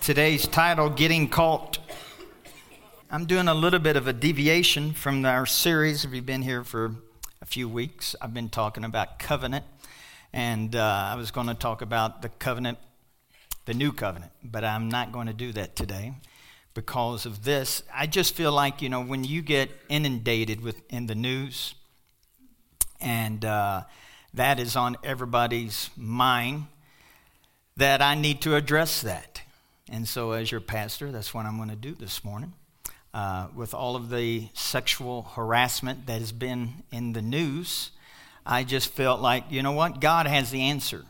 [0.00, 1.78] Today's title, Getting Caught.
[3.10, 6.06] I'm doing a little bit of a deviation from our series.
[6.06, 6.94] If you've been here for
[7.42, 9.66] a few weeks, I've been talking about covenant,
[10.32, 12.78] and uh, I was going to talk about the covenant,
[13.66, 16.14] the new covenant, but I'm not going to do that today
[16.72, 17.82] because of this.
[17.94, 21.74] I just feel like, you know, when you get inundated with in the news,
[23.02, 23.82] and uh,
[24.32, 26.68] that is on everybody's mind,
[27.76, 29.42] that I need to address that.
[29.92, 32.52] And so, as your pastor, that's what I'm going to do this morning.
[33.12, 37.90] Uh, with all of the sexual harassment that has been in the news,
[38.46, 40.00] I just felt like, you know what?
[40.00, 41.04] God has the answer.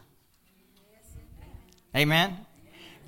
[1.95, 2.39] Amen?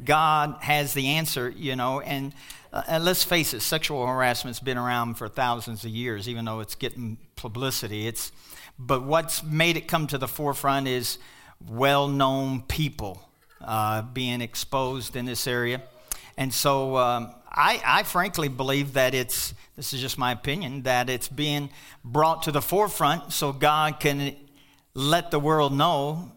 [0.04, 2.34] God has the answer, you know, and,
[2.70, 6.60] uh, and let's face it, sexual harassment's been around for thousands of years, even though
[6.60, 8.06] it's getting publicity.
[8.06, 8.30] It's,
[8.78, 11.16] but what's made it come to the forefront is
[11.66, 13.26] well known people
[13.64, 15.82] uh, being exposed in this area.
[16.36, 21.10] And so um, I, I, frankly believe that it's, this is just my opinion, that
[21.10, 21.70] it's being
[22.04, 24.34] brought to the forefront so God can
[24.94, 26.32] let the world know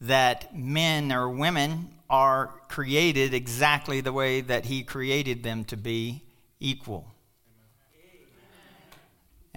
[0.00, 6.22] that men or women are created exactly the way that He created them to be
[6.60, 7.12] equal.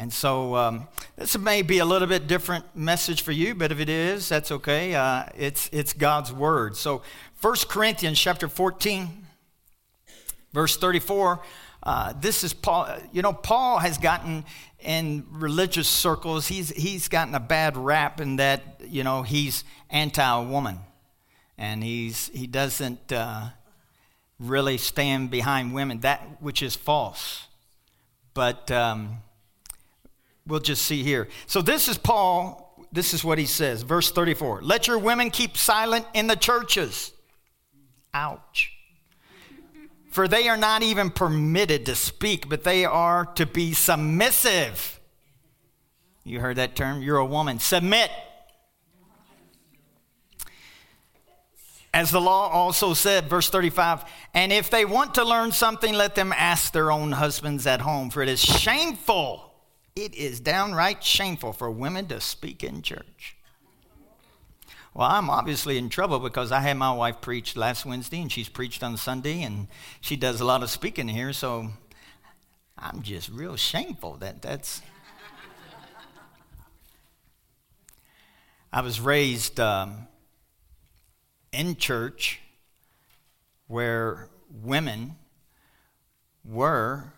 [0.02, 3.80] And so um, this may be a little bit different message for you, but if
[3.80, 4.96] it is, that's okay.
[4.96, 6.76] Uh, it's, it's God's word.
[6.76, 7.04] So
[7.40, 9.28] 1 Corinthians chapter 14,
[10.54, 11.44] verse 34,
[11.84, 12.90] uh, this is Paul.
[13.12, 14.44] You know, Paul has gotten
[14.80, 20.80] in religious circles, he's, he's gotten a bad rap in that, you know, he's anti-woman.
[21.60, 23.50] And he's, he doesn't uh,
[24.40, 27.46] really stand behind women, that which is false.
[28.34, 28.72] But...
[28.72, 29.22] Um,
[30.48, 31.28] we'll just see here.
[31.48, 32.88] So this is Paul.
[32.92, 34.62] This is what he says, verse 34.
[34.62, 37.14] Let your women keep silent in the churches.
[38.14, 38.74] Ouch.
[40.10, 45.00] For they are not even permitted to speak, but they are to be submissive.
[46.26, 47.02] You heard that term?
[47.02, 47.60] You're a woman.
[47.60, 48.12] Submit.
[51.94, 56.16] As the law also said, verse 35, and if they want to learn something, let
[56.16, 59.51] them ask their own husbands at home, for it is shameful
[59.96, 63.36] it is downright shameful for women to speak in church.
[64.94, 68.50] Well, I'm obviously in trouble because I had my wife preach last Wednesday and she's
[68.50, 69.68] preached on Sunday and
[70.02, 71.70] she does a lot of speaking here, so
[72.78, 74.82] I'm just real shameful that that's.
[78.74, 80.08] I was raised um,
[81.52, 82.40] in church
[83.68, 85.16] where women
[86.44, 87.14] were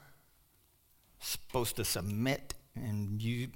[1.19, 3.47] supposed to submit and you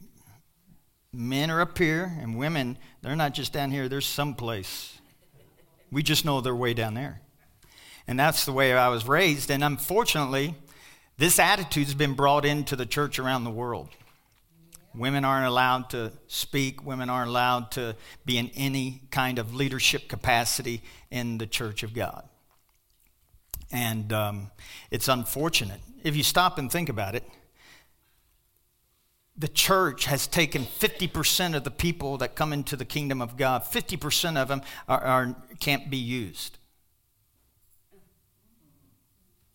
[1.13, 4.99] men are up here and women they're not just down here they're someplace.
[5.91, 7.21] We just know they're way down there.
[8.07, 9.49] And that's the way i was raised.
[9.49, 10.55] And unfortunately
[11.17, 13.89] this attitude's been brought into the church around the world.
[14.93, 16.85] Women aren't allowed to speak.
[16.85, 17.95] Women aren't allowed to
[18.25, 22.27] be in any kind of leadership capacity in the church of god.
[23.71, 24.51] And um,
[24.89, 25.81] it's unfortunate.
[26.03, 27.23] If you stop and think about it
[29.37, 33.63] the church has taken 50% of the people that come into the kingdom of God,
[33.63, 36.57] 50% of them are, are, can't be used.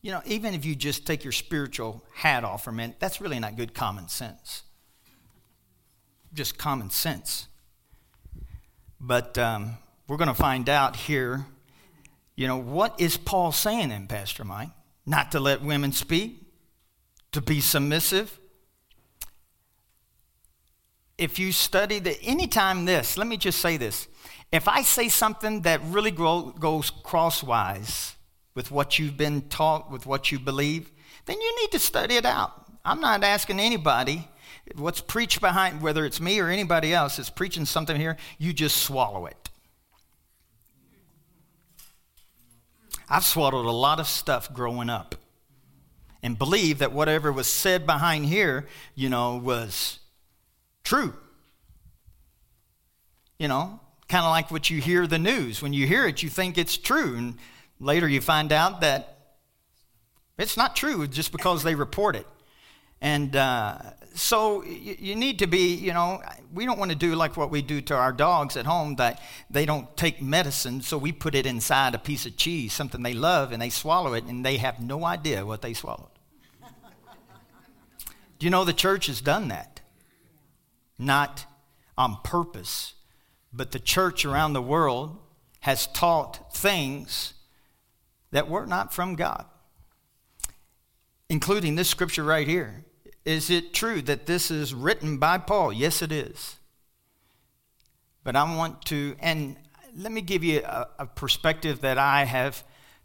[0.02, 3.20] You know, even if you just take your spiritual hat off for a minute, that's
[3.20, 4.62] really not good common sense.
[6.32, 7.48] Just common sense.
[9.00, 9.76] But um,
[10.06, 11.44] we're going to find out here,
[12.36, 14.70] you know, what is Paul saying in Pastor Mike?
[15.06, 16.40] Not to let women speak,
[17.32, 18.38] to be submissive,
[21.22, 24.08] if you study the anytime this, let me just say this.
[24.50, 28.16] If I say something that really grow, goes crosswise
[28.54, 30.90] with what you've been taught, with what you believe,
[31.26, 32.66] then you need to study it out.
[32.84, 34.28] I'm not asking anybody
[34.74, 38.78] what's preached behind, whether it's me or anybody else is preaching something here, you just
[38.78, 39.48] swallow it.
[43.08, 45.14] I've swallowed a lot of stuff growing up
[46.20, 50.00] and believe that whatever was said behind here, you know, was
[50.84, 51.14] true.
[53.42, 55.60] You know, kind of like what you hear the news.
[55.60, 57.16] When you hear it, you think it's true.
[57.16, 57.38] And
[57.80, 59.18] later you find out that
[60.38, 62.26] it's not true just because they report it.
[63.00, 63.78] And uh,
[64.14, 66.22] so you, you, need to be, you know,
[66.54, 69.20] we don't want to do like what we do to our dogs at home that
[69.50, 73.14] they don't take medicine, so we put it inside a piece of cheese, something they
[73.14, 76.14] love, and they swallow it, and they have no idea what they swallowed.
[78.38, 79.72] do you know the church has done that?
[81.02, 81.46] not
[81.98, 82.94] on purpose,
[83.52, 85.18] but the church around the world
[85.60, 87.34] has taught things
[88.30, 89.44] that were not from God,
[91.28, 92.84] including this scripture right here.
[93.24, 95.72] Is it true that this is written by Paul?
[95.72, 96.56] Yes, it is.
[98.24, 99.56] But I want to, and
[99.96, 102.64] let me give you a, a perspective that I have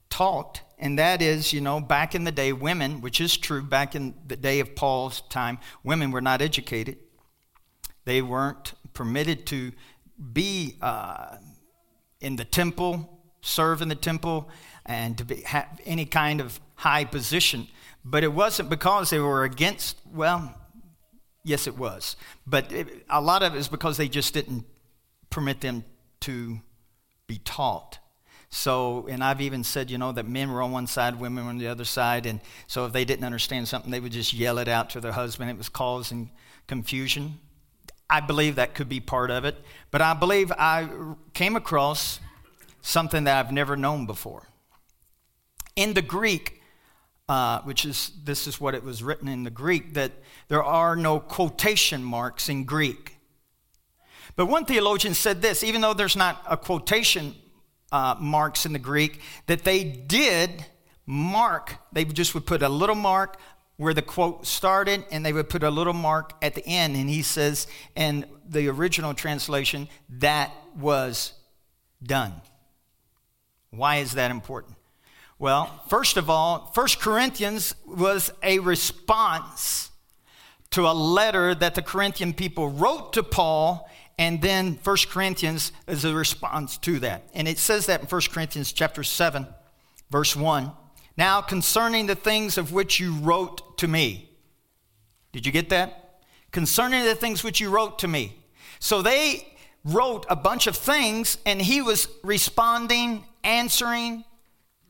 [0.09, 3.95] taught, and that is, you know, back in the day, women, which is true, back
[3.95, 6.97] in the day of Paul's time, women were not educated.
[8.05, 9.73] They weren't permitted to
[10.33, 11.37] be uh,
[12.21, 14.49] in the temple, serve in the temple,
[14.85, 17.67] and to be, have any kind of high position.
[18.03, 20.55] But it wasn't because they were against, well,
[21.43, 22.15] yes, it was.
[22.45, 24.65] But it, a lot of it is because they just didn't
[25.29, 25.83] permit them
[26.21, 26.59] to
[27.27, 27.99] be taught.
[28.49, 31.49] So, and I've even said, you know, that men were on one side, women were
[31.49, 32.25] on the other side.
[32.25, 35.11] And so if they didn't understand something, they would just yell it out to their
[35.11, 35.49] husband.
[35.49, 36.31] It was causing
[36.65, 37.39] confusion.
[38.09, 39.55] I believe that could be part of it.
[39.91, 40.87] But I believe I
[41.33, 42.19] came across
[42.81, 44.47] something that I've never known before.
[45.75, 46.61] In the Greek,
[47.27, 50.13] uh, which is, this is what it was written in the Greek, that
[50.47, 53.17] there are no quotation marks in Greek.
[54.35, 57.35] But one theologian said this even though there's not a quotation
[57.91, 60.65] uh, marks in the Greek, that they did
[61.05, 63.39] mark, they just would put a little mark
[63.77, 66.95] where the quote started and they would put a little mark at the end.
[66.95, 71.33] And he says, in the original translation, that was
[72.03, 72.33] done.
[73.69, 74.75] Why is that important?
[75.39, 79.91] Well, first of all, First Corinthians was a response
[80.71, 83.87] to a letter that the Corinthian people wrote to Paul,
[84.17, 87.29] and then First Corinthians is a response to that.
[87.35, 89.45] And it says that in First Corinthians chapter 7,
[90.09, 90.71] verse 1.
[91.17, 94.29] Now, concerning the things of which you wrote to me.
[95.31, 96.21] Did you get that?
[96.51, 98.37] Concerning the things which you wrote to me.
[98.79, 99.47] So they
[99.83, 104.25] wrote a bunch of things, and he was responding, answering,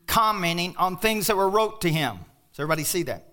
[0.06, 2.18] commenting on things that were wrote to him.
[2.52, 3.24] Does everybody see that?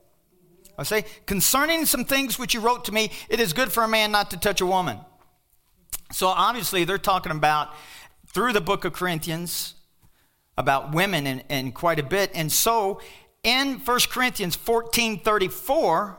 [0.77, 3.87] I say, concerning some things which you wrote to me, it is good for a
[3.87, 4.99] man not to touch a woman.
[6.11, 7.73] So obviously, they're talking about
[8.27, 9.73] through the book of Corinthians
[10.57, 12.31] about women and, and quite a bit.
[12.33, 13.01] And so
[13.43, 16.17] in 1 Corinthians 14 34,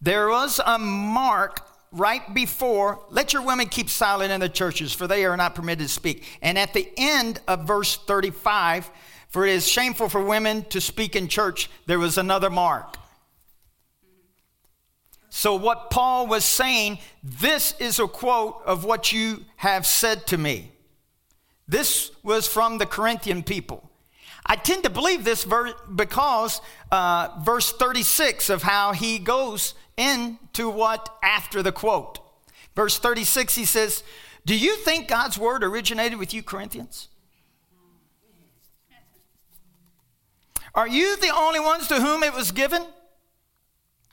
[0.00, 5.06] there was a mark right before, let your women keep silent in the churches, for
[5.06, 6.24] they are not permitted to speak.
[6.42, 8.90] And at the end of verse 35,
[9.28, 11.70] for it is shameful for women to speak in church.
[11.86, 12.96] There was another mark.
[15.30, 20.38] So, what Paul was saying, this is a quote of what you have said to
[20.38, 20.72] me.
[21.68, 23.90] This was from the Corinthian people.
[24.46, 30.70] I tend to believe this verse because uh, verse 36 of how he goes into
[30.70, 32.20] what after the quote.
[32.74, 34.02] Verse 36, he says,
[34.46, 37.08] Do you think God's word originated with you, Corinthians?
[40.74, 42.86] Are you the only ones to whom it was given?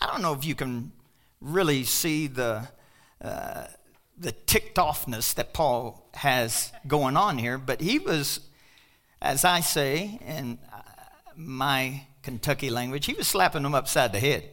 [0.01, 0.92] I don't know if you can
[1.40, 2.68] really see the,
[3.22, 3.66] uh,
[4.17, 8.39] the ticked offness that Paul has going on here, but he was,
[9.21, 10.81] as I say in uh,
[11.35, 14.50] my Kentucky language, he was slapping them upside the head.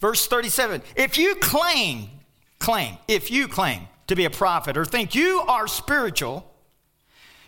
[0.00, 2.10] Verse 37 If you claim,
[2.58, 6.52] claim, if you claim to be a prophet or think you are spiritual,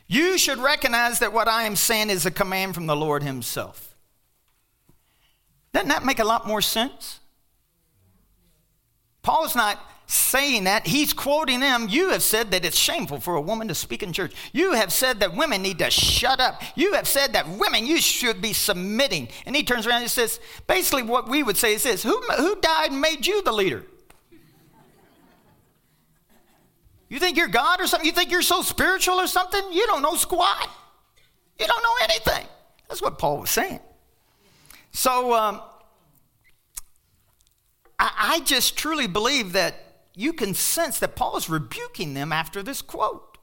[0.07, 3.95] you should recognize that what I am saying is a command from the Lord Himself.
[5.73, 7.21] Doesn't that make a lot more sense?
[9.23, 10.87] Paul's not saying that.
[10.87, 11.87] He's quoting them.
[11.89, 14.35] You have said that it's shameful for a woman to speak in church.
[14.53, 16.63] You have said that women need to shut up.
[16.75, 19.29] You have said that women, you should be submitting.
[19.45, 22.57] And he turns around and says, basically, what we would say is this Who, who
[22.61, 23.85] died and made you the leader?
[27.11, 28.07] You think you're God or something?
[28.07, 29.63] You think you're so spiritual or something?
[29.73, 30.71] You don't know squat.
[31.59, 32.47] You don't know anything.
[32.89, 33.81] That's what Paul was saying.
[34.93, 35.61] So um,
[37.99, 39.88] I, I just truly believe that
[40.19, 43.39] you can sense that Paul is rebuking them after this quote.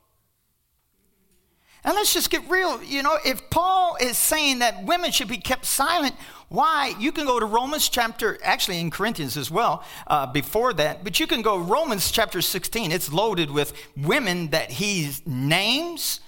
[1.85, 2.83] And let's just get real.
[2.83, 6.15] You know, if Paul is saying that women should be kept silent,
[6.49, 6.93] why?
[6.99, 11.17] You can go to Romans chapter, actually in Corinthians as well, uh, before that, but
[11.17, 12.91] you can go Romans chapter 16.
[12.91, 16.19] It's loaded with women that he names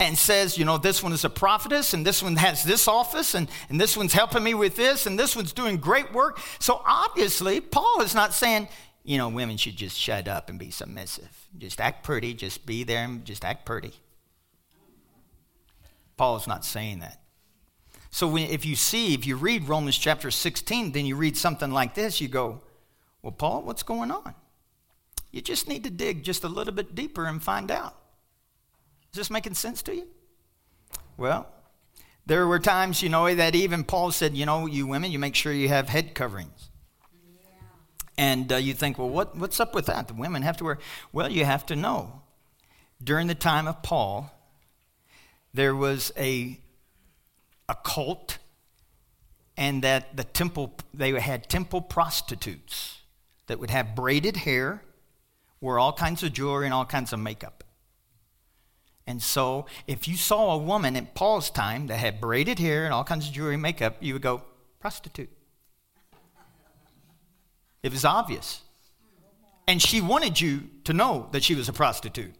[0.00, 3.36] and says, you know, this one is a prophetess, and this one has this office,
[3.36, 6.40] and, and this one's helping me with this, and this one's doing great work.
[6.58, 8.66] So obviously, Paul is not saying,
[9.04, 11.48] you know, women should just shut up and be submissive.
[11.58, 13.92] Just act pretty, just be there and just act pretty.
[16.16, 17.20] Paul is not saying that.
[18.10, 21.94] So if you see, if you read Romans chapter 16, then you read something like
[21.94, 22.60] this, you go,
[23.22, 24.34] well, Paul, what's going on?
[25.30, 27.96] You just need to dig just a little bit deeper and find out.
[29.12, 30.06] Is this making sense to you?
[31.16, 31.46] Well,
[32.26, 35.34] There were times, you know, that even Paul said, you know, you women, you make
[35.34, 36.61] sure you have head coverings.
[38.18, 40.08] And uh, you think, well, what, what's up with that?
[40.08, 40.78] The women have to wear.
[41.12, 42.22] Well, you have to know.
[43.02, 44.30] During the time of Paul,
[45.54, 46.60] there was a,
[47.68, 48.38] a cult,
[49.56, 53.00] and that the temple, they had temple prostitutes
[53.46, 54.82] that would have braided hair,
[55.60, 57.64] wear all kinds of jewelry, and all kinds of makeup.
[59.06, 62.94] And so, if you saw a woman in Paul's time that had braided hair and
[62.94, 64.42] all kinds of jewelry and makeup, you would go,
[64.78, 65.30] prostitute.
[67.82, 68.62] It was obvious.
[69.66, 72.34] And she wanted you to know that she was a prostitute.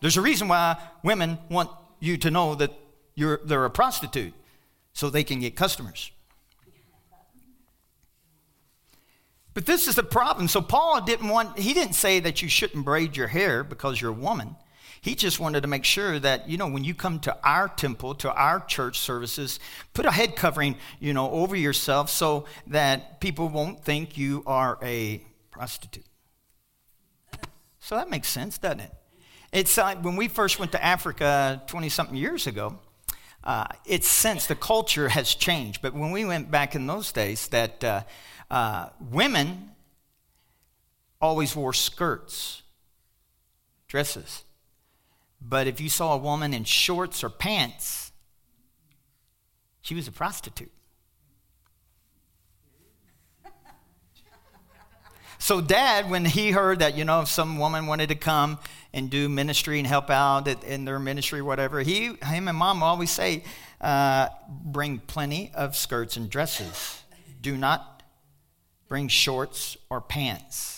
[0.00, 2.72] There's a reason why women want you to know that
[3.14, 4.32] you're, they're a prostitute,
[4.92, 6.12] so they can get customers.
[9.54, 10.46] But this is the problem.
[10.46, 14.10] So Paul didn't want, he didn't say that you shouldn't braid your hair because you're
[14.10, 14.54] a woman.
[15.00, 18.14] He just wanted to make sure that, you know, when you come to our temple,
[18.16, 19.60] to our church services,
[19.94, 24.78] put a head covering, you know, over yourself so that people won't think you are
[24.82, 26.04] a prostitute.
[27.80, 28.92] So that makes sense, doesn't it?
[29.52, 32.78] It's like when we first went to Africa 20 something years ago,
[33.44, 35.80] uh, it's since the culture has changed.
[35.80, 38.02] But when we went back in those days, that uh,
[38.50, 39.70] uh, women
[41.20, 42.62] always wore skirts,
[43.86, 44.44] dresses.
[45.40, 48.12] But if you saw a woman in shorts or pants,
[49.80, 50.72] she was a prostitute.
[55.40, 58.58] So, dad, when he heard that, you know, if some woman wanted to come
[58.92, 63.10] and do ministry and help out in their ministry, whatever, he, him and mom always
[63.10, 63.44] say,
[63.80, 67.02] uh, bring plenty of skirts and dresses.
[67.40, 68.02] Do not
[68.88, 70.77] bring shorts or pants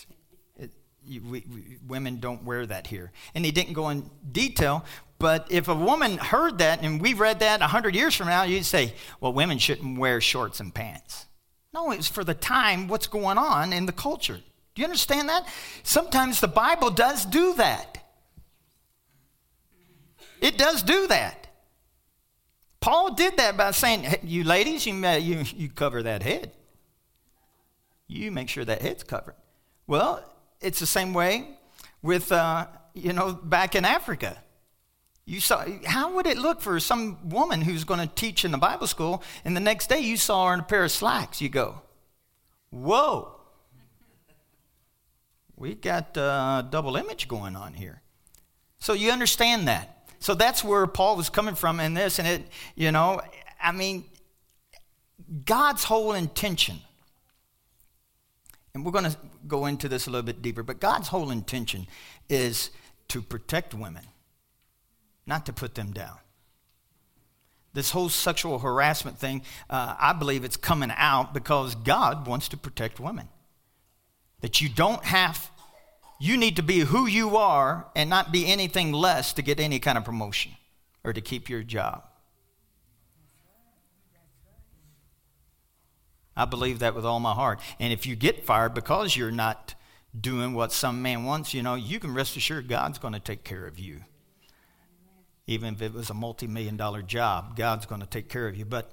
[1.19, 3.11] we, we, women don't wear that here.
[3.35, 4.85] And he didn't go in detail,
[5.19, 8.65] but if a woman heard that and we read that 100 years from now, you'd
[8.65, 11.27] say, well, women shouldn't wear shorts and pants.
[11.73, 14.41] No, it's for the time, what's going on in the culture.
[14.75, 15.47] Do you understand that?
[15.83, 17.99] Sometimes the Bible does do that.
[20.41, 21.49] It does do that.
[22.81, 26.53] Paul did that by saying, hey, you ladies, you, you, you cover that head.
[28.09, 29.37] You make sure that head's covered.
[29.87, 30.25] Well,
[30.61, 31.49] it's the same way
[32.03, 34.43] with, uh, you know, back in Africa.
[35.27, 38.59] You saw, how would it look for some woman who's going to teach in the
[38.59, 41.41] Bible school, and the next day you saw her in a pair of slacks?
[41.41, 41.83] You go,
[42.71, 43.41] whoa,
[45.57, 48.03] we got a uh, double image going on here.
[48.79, 50.09] So you understand that.
[50.19, 52.43] So that's where Paul was coming from in this, and it,
[52.75, 53.21] you know,
[53.63, 54.05] I mean,
[55.45, 56.81] God's whole intention
[58.75, 61.87] and we're going to go into this a little bit deeper, but God's whole intention
[62.29, 62.71] is
[63.09, 64.05] to protect women,
[65.27, 66.19] not to put them down.
[67.73, 72.57] This whole sexual harassment thing, uh, I believe it's coming out because God wants to
[72.57, 73.29] protect women.
[74.41, 75.51] That you don't have,
[76.19, 79.79] you need to be who you are and not be anything less to get any
[79.79, 80.53] kind of promotion
[81.05, 82.10] or to keep your job.
[86.41, 87.61] I believe that with all my heart.
[87.79, 89.75] And if you get fired because you're not
[90.19, 93.45] doing what some man wants, you know, you can rest assured God's going to take
[93.45, 94.01] care of you.
[95.47, 98.57] Even if it was a multi million dollar job, God's going to take care of
[98.57, 98.65] you.
[98.65, 98.91] But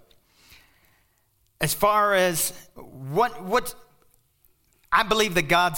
[1.62, 3.74] as far as what, what,
[4.92, 5.78] I believe that God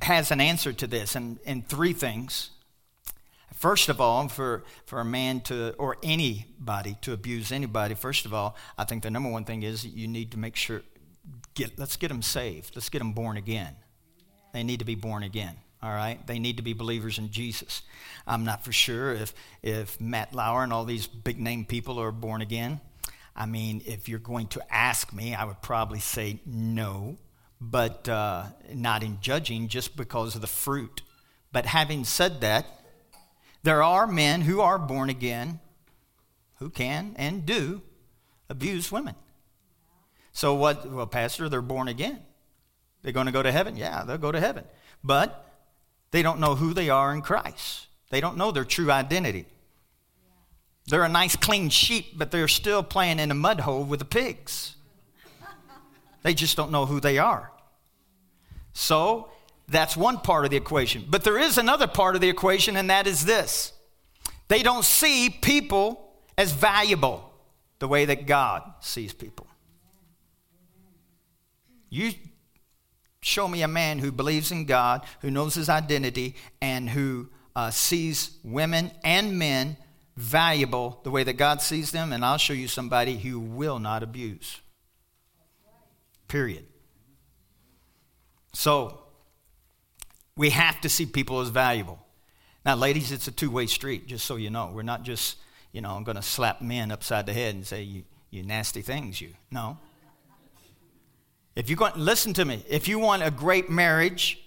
[0.00, 2.48] has an answer to this in, in three things.
[3.52, 8.32] First of all, for, for a man to, or anybody to abuse anybody, first of
[8.32, 10.82] all, I think the number one thing is you need to make sure
[11.54, 12.74] get, let's get them saved.
[12.74, 13.74] Let's get them born again.
[14.52, 15.56] They need to be born again.
[15.82, 16.24] All right?
[16.26, 17.82] They need to be believers in Jesus.
[18.26, 22.12] I'm not for sure if, if Matt Lauer and all these big name people are
[22.12, 22.80] born again.
[23.36, 27.16] I mean, if you're going to ask me, I would probably say no,
[27.60, 31.02] but uh, not in judging just because of the fruit.
[31.52, 32.66] But having said that,
[33.62, 35.60] there are men who are born again
[36.58, 37.82] who can and do
[38.48, 39.14] abuse women.
[40.34, 40.90] So what?
[40.90, 42.20] Well, Pastor, they're born again.
[43.02, 43.76] They're going to go to heaven?
[43.76, 44.64] Yeah, they'll go to heaven.
[45.02, 45.48] But
[46.10, 47.86] they don't know who they are in Christ.
[48.10, 49.46] They don't know their true identity.
[50.86, 54.04] They're a nice, clean sheep, but they're still playing in a mud hole with the
[54.04, 54.74] pigs.
[56.22, 57.50] They just don't know who they are.
[58.72, 59.30] So
[59.68, 61.04] that's one part of the equation.
[61.08, 63.72] But there is another part of the equation, and that is this
[64.48, 67.30] they don't see people as valuable
[67.78, 69.46] the way that God sees people.
[71.94, 72.10] You
[73.22, 77.70] show me a man who believes in God, who knows his identity, and who uh,
[77.70, 79.76] sees women and men
[80.16, 84.02] valuable the way that God sees them, and I'll show you somebody who will not
[84.02, 84.60] abuse.
[86.26, 86.64] Period.
[88.52, 88.98] So,
[90.36, 92.00] we have to see people as valuable.
[92.66, 94.72] Now, ladies, it's a two way street, just so you know.
[94.74, 95.36] We're not just,
[95.70, 98.82] you know, I'm going to slap men upside the head and say, you, you nasty
[98.82, 99.34] things, you.
[99.52, 99.78] No.
[101.56, 102.64] If you listen to me.
[102.68, 104.40] If you want a great marriage,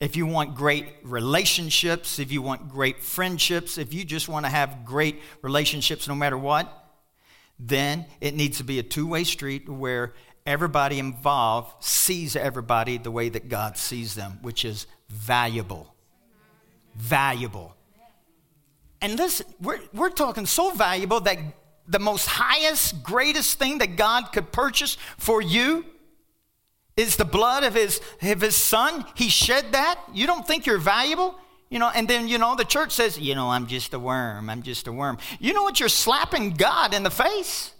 [0.00, 4.50] if you want great relationships, if you want great friendships, if you just want to
[4.50, 6.72] have great relationships no matter what,
[7.58, 10.14] then it needs to be a two way street where
[10.46, 15.94] everybody involved sees everybody the way that God sees them, which is valuable.
[16.96, 17.74] Valuable.
[19.00, 21.38] And listen, we're, we're talking so valuable that
[21.86, 25.84] the most highest, greatest thing that God could purchase for you
[26.98, 29.06] is the blood of his, of his son.
[29.14, 30.00] He shed that.
[30.12, 31.38] You don't think you're valuable?
[31.70, 34.50] You know, and then, you know, the church says, you know, I'm just a worm.
[34.50, 35.18] I'm just a worm.
[35.38, 35.78] You know what?
[35.78, 37.72] You're slapping God in the face.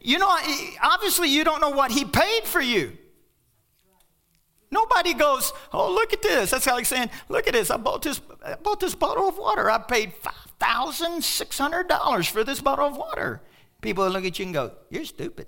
[0.00, 0.36] You know,
[0.82, 2.96] obviously, you don't know what he paid for you.
[4.70, 6.50] Nobody goes, oh, look at this.
[6.50, 7.70] That's like saying, look at this.
[7.70, 9.70] I bought this, I bought this bottle of water.
[9.70, 10.14] I paid
[10.60, 13.42] $5,600 for this bottle of water.
[13.82, 15.46] People look at you and go, you're stupid.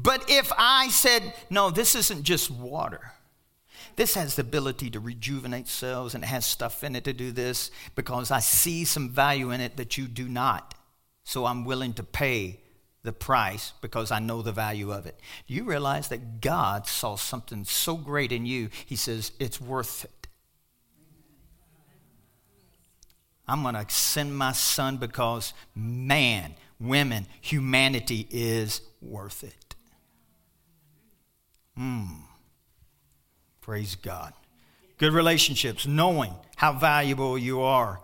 [0.00, 3.12] But if I said, no, this isn't just water,
[3.96, 7.32] this has the ability to rejuvenate cells and it has stuff in it to do
[7.32, 10.74] this because I see some value in it that you do not.
[11.24, 12.60] So I'm willing to pay
[13.02, 15.18] the price because I know the value of it.
[15.48, 18.68] Do you realize that God saw something so great in you?
[18.86, 20.28] He says, it's worth it.
[23.48, 29.67] I'm going to send my son because man, women, humanity is worth it.
[31.78, 32.06] Hmm.
[33.60, 34.32] Praise God.
[34.98, 38.00] Good relationships, knowing how valuable you are.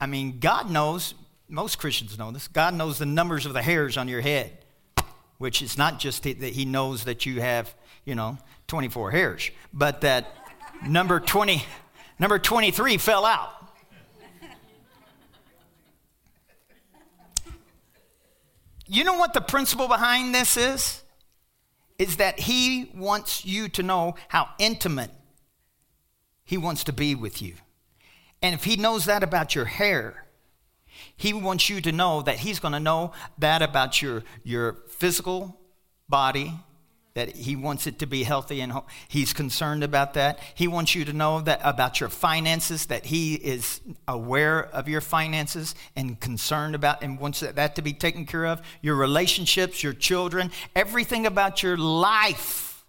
[0.00, 1.14] I mean, God knows,
[1.48, 4.56] most Christians know this, God knows the numbers of the hairs on your head,
[5.38, 7.74] which is not just that He knows that you have,
[8.04, 10.32] you know, 24 hairs, but that
[10.86, 11.60] number 20,
[12.20, 13.50] number 23 fell out.
[18.86, 21.02] You know what the principle behind this is?
[22.02, 25.12] Is that He wants you to know how intimate
[26.44, 27.54] He wants to be with you.
[28.42, 30.26] And if He knows that about your hair,
[31.16, 35.60] He wants you to know that He's going to know that about your, your physical
[36.08, 36.52] body,
[37.14, 38.72] that he wants it to be healthy and
[39.08, 40.38] he's concerned about that.
[40.54, 45.00] He wants you to know that about your finances, that he is aware of your
[45.00, 48.62] finances and concerned about and wants that to be taken care of.
[48.80, 52.84] Your relationships, your children, everything about your life.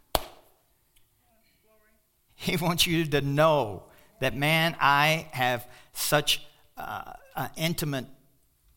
[2.35, 3.83] He wants you to know
[4.19, 6.41] that, man, I have such
[6.77, 8.05] uh, an intimate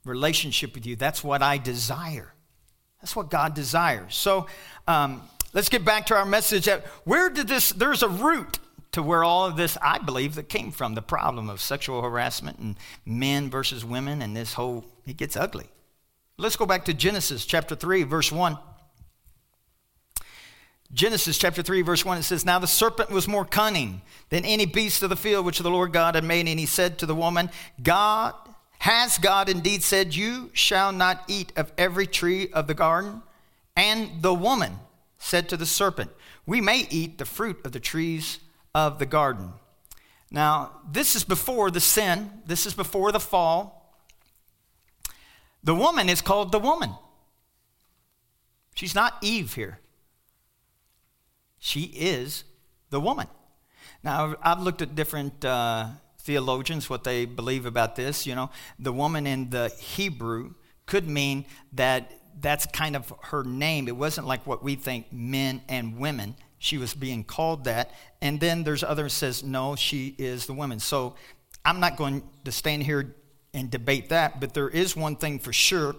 [0.04, 0.96] relationship with you.
[0.96, 2.32] That's what I desire.
[3.00, 4.14] That's what God desires.
[4.14, 4.46] So,
[4.88, 5.22] um,
[5.56, 6.68] let's get back to our message.
[6.68, 8.60] Uh, where did this, there's a root
[8.92, 12.58] to where all of this, I believe, that came from the problem of sexual harassment
[12.58, 15.66] and men versus women and this whole, it gets ugly.
[16.36, 18.58] Let's go back to Genesis chapter 3, verse 1.
[20.92, 24.66] Genesis chapter 3, verse 1, it says, Now the serpent was more cunning than any
[24.66, 26.46] beast of the field which the Lord God had made.
[26.46, 27.50] And he said to the woman,
[27.82, 28.34] God,
[28.80, 33.22] has God indeed said, You shall not eat of every tree of the garden?
[33.74, 34.78] And the woman
[35.18, 36.10] said to the serpent,
[36.46, 38.40] We may eat the fruit of the trees
[38.74, 39.52] of the garden.
[40.30, 43.96] Now, this is before the sin, this is before the fall.
[45.62, 46.90] The woman is called the woman.
[48.74, 49.80] She's not Eve here.
[51.58, 52.44] She is
[52.90, 53.26] the woman.
[54.04, 55.88] Now, I've looked at different uh,
[56.20, 58.26] theologians, what they believe about this.
[58.26, 63.88] You know, the woman in the Hebrew could mean that that's kind of her name.
[63.88, 66.36] It wasn't like what we think men and women.
[66.58, 67.90] She was being called that.
[68.20, 70.80] And then there's others says, no, she is the woman.
[70.80, 71.14] So
[71.64, 73.14] I'm not going to stand here
[73.52, 75.96] and debate that, but there is one thing for sure,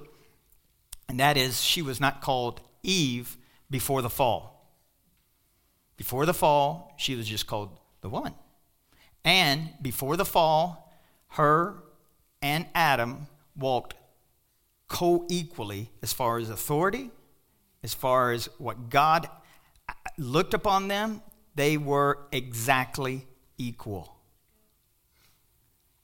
[1.09, 3.35] and that is she was not called Eve
[3.69, 4.71] before the fall.
[5.97, 8.35] Before the fall, she was just called the woman.
[9.25, 10.93] And before the fall,
[11.29, 11.83] her
[12.43, 13.25] and Adam
[13.57, 13.95] walked
[14.87, 17.11] co equally as far as authority,
[17.83, 19.29] as far as what God
[20.17, 21.21] looked upon them,
[21.55, 24.15] they were exactly equal.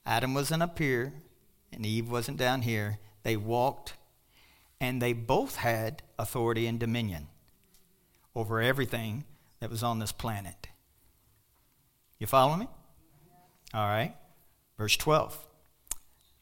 [0.06, 1.12] Adam wasn't up here
[1.72, 2.98] and Eve wasn't down here.
[3.22, 3.94] They walked
[4.80, 7.28] and they both had authority and dominion
[8.34, 9.24] over everything
[9.60, 10.68] that was on this planet.
[12.18, 12.68] You follow me?
[13.72, 14.14] All right.
[14.76, 15.38] Verse 12.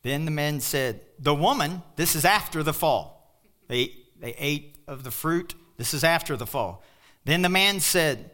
[0.03, 3.39] Then the men said, The woman, this is after the fall.
[3.69, 5.55] They, they ate of the fruit.
[5.77, 6.83] This is after the fall.
[7.25, 8.31] Then the man said,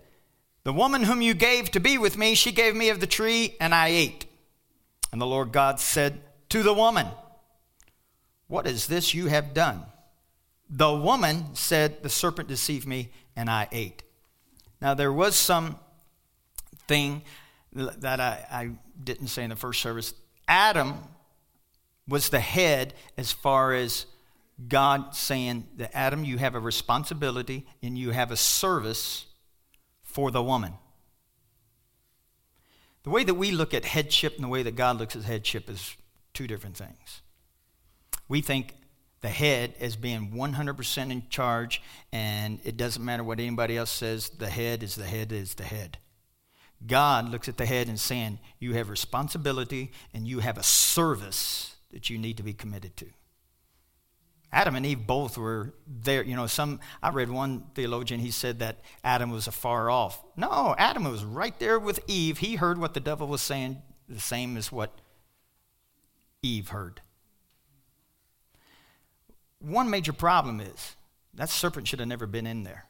[0.64, 3.54] The woman whom you gave to be with me, she gave me of the tree,
[3.60, 4.26] and I ate.
[5.12, 7.06] And the Lord God said to the woman,
[8.46, 9.84] What is this you have done?
[10.70, 14.02] The woman said, The serpent deceived me, and I ate.
[14.80, 15.78] Now, there was some
[16.86, 17.22] thing
[17.72, 18.70] that I, I
[19.02, 20.14] didn't say in the first service.
[20.46, 20.94] Adam
[22.08, 24.06] was the head as far as
[24.66, 29.26] God saying that Adam, you have a responsibility and you have a service
[30.02, 30.72] for the woman.
[33.04, 35.70] The way that we look at headship and the way that God looks at headship
[35.70, 35.96] is
[36.34, 37.22] two different things.
[38.28, 38.74] We think
[39.20, 44.28] the head as being 100% in charge, and it doesn't matter what anybody else says,
[44.30, 45.98] the head is the head is the head.
[46.86, 51.74] God looks at the head and saying, You have responsibility and you have a service
[51.92, 53.06] that you need to be committed to.
[54.50, 56.22] Adam and Eve both were there.
[56.22, 60.22] You know, some I read one theologian, he said that Adam was afar off.
[60.36, 62.38] No, Adam was right there with Eve.
[62.38, 65.00] He heard what the devil was saying, the same as what
[66.42, 67.02] Eve heard.
[69.60, 70.96] One major problem is
[71.34, 72.84] that serpent should have never been in there.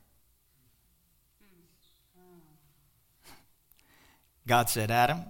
[4.46, 5.24] God said, Adam,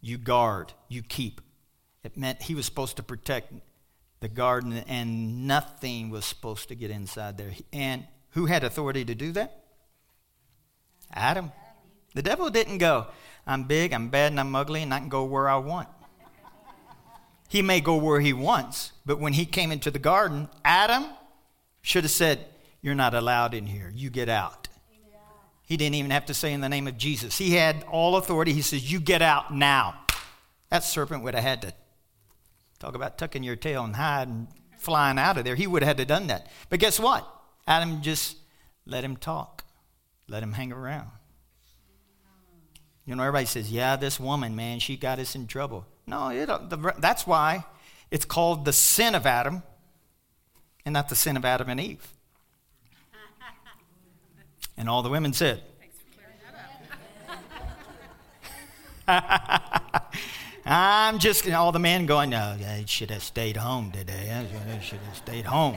[0.00, 1.40] you guard, you keep.
[2.02, 3.52] It meant he was supposed to protect
[4.20, 7.52] the garden and nothing was supposed to get inside there.
[7.72, 9.64] And who had authority to do that?
[11.12, 11.52] Adam.
[12.14, 13.06] The devil didn't go,
[13.46, 15.88] I'm big, I'm bad, and I'm ugly, and I can go where I want.
[17.48, 21.06] He may go where he wants, but when he came into the garden, Adam
[21.82, 22.46] should have said,
[22.80, 23.92] You're not allowed in here.
[23.94, 24.68] You get out.
[25.62, 27.38] He didn't even have to say in the name of Jesus.
[27.38, 28.52] He had all authority.
[28.52, 29.94] He says, You get out now.
[30.68, 31.74] That serpent would have had to
[32.80, 35.54] talk about tucking your tail and hide and flying out of there.
[35.54, 36.48] He would have had to done that.
[36.68, 37.28] But guess what?
[37.68, 38.36] Adam just
[38.86, 39.62] let him talk,
[40.26, 41.08] let him hang around.
[43.04, 45.86] You know, everybody says, Yeah, this woman, man, she got us in trouble.
[46.06, 47.64] No, it, the, that's why
[48.10, 49.62] it's called the sin of Adam
[50.84, 52.06] and not the sin of Adam and Eve.
[54.76, 55.62] And all the women said,
[60.64, 64.46] I'm just, all the men going, no, they should have stayed home today.
[64.66, 65.76] They should have stayed home.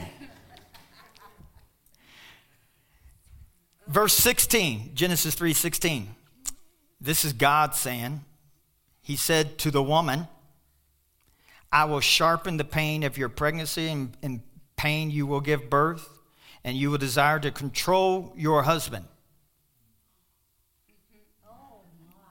[3.86, 6.06] Verse 16, Genesis 3:16.
[7.00, 8.24] This is God saying,
[9.02, 10.26] he said to the woman,
[11.70, 14.42] I will sharpen the pain of your pregnancy and, and
[14.76, 16.08] pain you will give birth,
[16.62, 19.04] and you will desire to control your husband.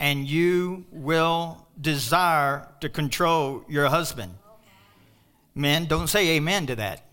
[0.04, 4.34] And you will desire to control your husband.
[5.56, 7.06] Men, don't say amen to that.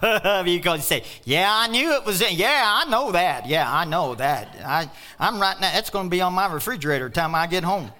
[0.00, 2.34] because you say, "Yeah, I knew it was in.
[2.36, 3.46] Yeah, I know that.
[3.46, 4.56] Yeah, I know that.
[4.64, 5.70] I, I'm right now.
[5.72, 7.92] That's going to be on my refrigerator time I get home."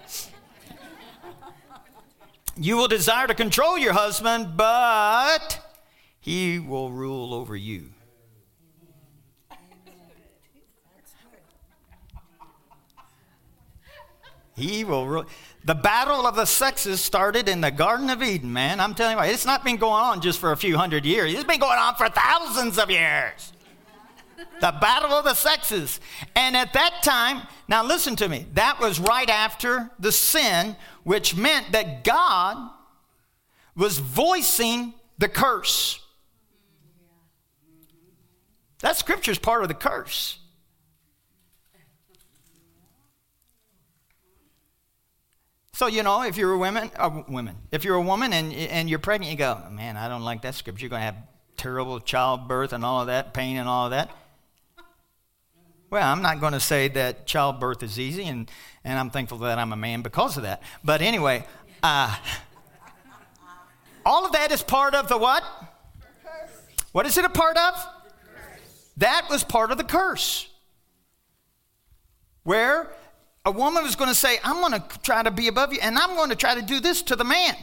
[2.57, 5.65] you will desire to control your husband, but
[6.19, 7.91] he will rule over you.
[14.55, 15.25] He will.
[15.63, 18.79] The battle of the sexes started in the Garden of Eden, man.
[18.79, 21.33] I'm telling you, it's not been going on just for a few hundred years.
[21.33, 23.53] It's been going on for thousands of years.
[24.59, 25.99] the battle of the sexes.
[26.35, 31.35] And at that time, now listen to me, that was right after the sin, which
[31.35, 32.57] meant that God
[33.75, 35.99] was voicing the curse.
[38.79, 40.39] That scripture is part of the curse.
[45.81, 48.87] So, you know, if you're a woman, uh, women, if you're a woman and, and
[48.87, 50.83] you're pregnant, you go, man, I don't like that scripture.
[50.83, 51.15] You're going to have
[51.57, 54.11] terrible childbirth and all of that, pain and all of that.
[55.89, 58.47] Well, I'm not going to say that childbirth is easy, and,
[58.83, 60.61] and I'm thankful that I'm a man because of that.
[60.83, 61.47] But anyway,
[61.81, 62.15] uh,
[64.05, 65.43] all of that is part of the what?
[66.91, 67.87] What is it a part of?
[68.97, 70.47] That was part of the curse.
[72.43, 72.87] Where
[73.51, 75.97] a woman was going to say, I'm going to try to be above you, and
[75.97, 77.53] I'm going to try to do this to the man.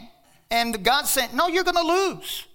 [0.51, 2.47] And God said, No, you're going to lose.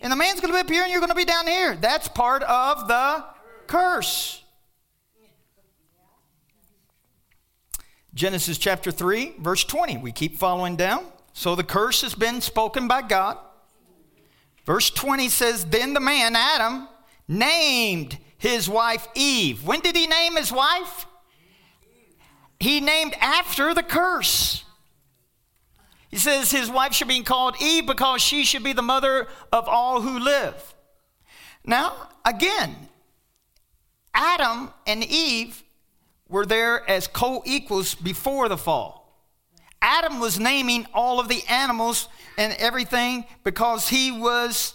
[0.00, 1.76] And the man's going to be up here, and you're going to be down here.
[1.76, 3.24] That's part of the
[3.68, 4.42] curse.
[8.12, 9.98] Genesis chapter 3, verse 20.
[9.98, 11.06] We keep following down.
[11.32, 13.38] So the curse has been spoken by God.
[14.66, 16.88] Verse 20 says, Then the man, Adam,
[17.28, 19.64] named his wife Eve.
[19.64, 21.06] When did he name his wife?
[22.62, 24.64] He named after the curse.
[26.08, 29.68] He says his wife should be called Eve because she should be the mother of
[29.68, 30.74] all who live.
[31.64, 32.76] Now, again,
[34.14, 35.62] Adam and Eve
[36.28, 39.02] were there as co equals before the fall.
[39.80, 44.74] Adam was naming all of the animals and everything because he was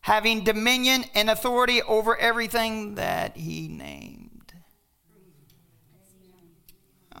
[0.00, 4.28] having dominion and authority over everything that he named.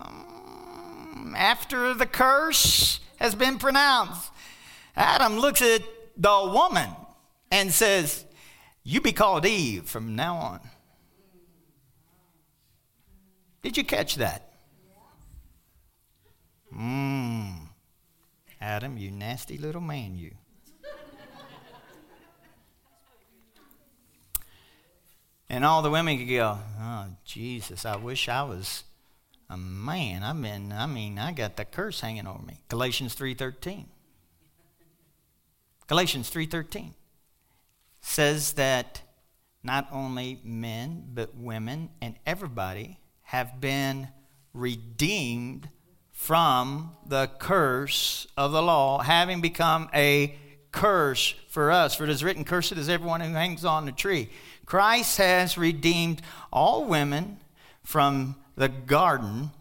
[0.00, 4.30] Um, after the curse has been pronounced,
[4.96, 5.82] Adam looks at
[6.16, 6.90] the woman
[7.50, 8.24] and says,
[8.82, 10.60] You be called Eve from now on.
[13.62, 14.52] Did you catch that?
[16.74, 17.54] Mmm.
[18.60, 20.32] Adam, you nasty little man, you.
[25.48, 28.84] and all the women could go, Oh, Jesus, I wish I was
[29.50, 30.22] Uh, man.
[30.22, 32.60] I mean, I mean, I got the curse hanging over me.
[32.68, 33.86] Galatians 3.13.
[35.86, 36.92] Galatians 3.13
[38.02, 39.02] says that
[39.62, 44.08] not only men, but women and everybody have been
[44.52, 45.68] redeemed
[46.12, 50.36] from the curse of the law, having become a
[50.72, 51.94] curse for us.
[51.94, 54.28] For it is written, Cursed is everyone who hangs on the tree.
[54.66, 56.20] Christ has redeemed
[56.52, 57.38] all women
[57.82, 59.52] from the garden,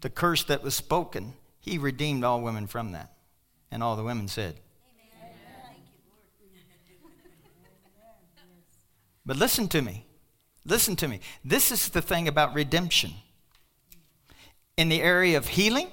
[0.00, 1.34] the curse that was spoken.
[1.60, 3.12] He redeemed all women from that.
[3.70, 4.56] And all the women said,
[5.22, 5.36] Amen.
[9.26, 10.06] But listen to me.
[10.64, 11.20] Listen to me.
[11.44, 13.12] This is the thing about redemption.
[14.76, 15.88] In the area of healing,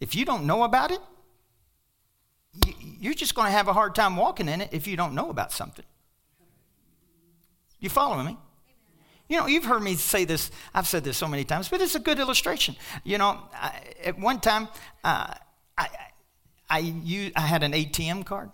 [0.00, 1.00] if you don't know about it,
[2.98, 5.28] you're just going to have a hard time walking in it if you don't know
[5.28, 5.84] about something.
[7.78, 8.38] You following me?
[9.28, 10.50] You know, you've heard me say this.
[10.74, 12.76] I've said this so many times, but it's a good illustration.
[13.04, 14.68] You know, I, at one time,
[15.04, 15.34] uh,
[15.76, 15.88] I,
[16.68, 18.50] I, used, I had an ATM card.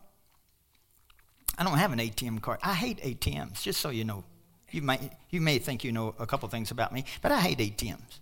[1.57, 2.59] I don't have an ATM card.
[2.63, 4.25] I hate ATMs, just so you know.
[4.73, 7.59] You, might, you may think you know a couple things about me, but I hate
[7.59, 8.19] ATMs.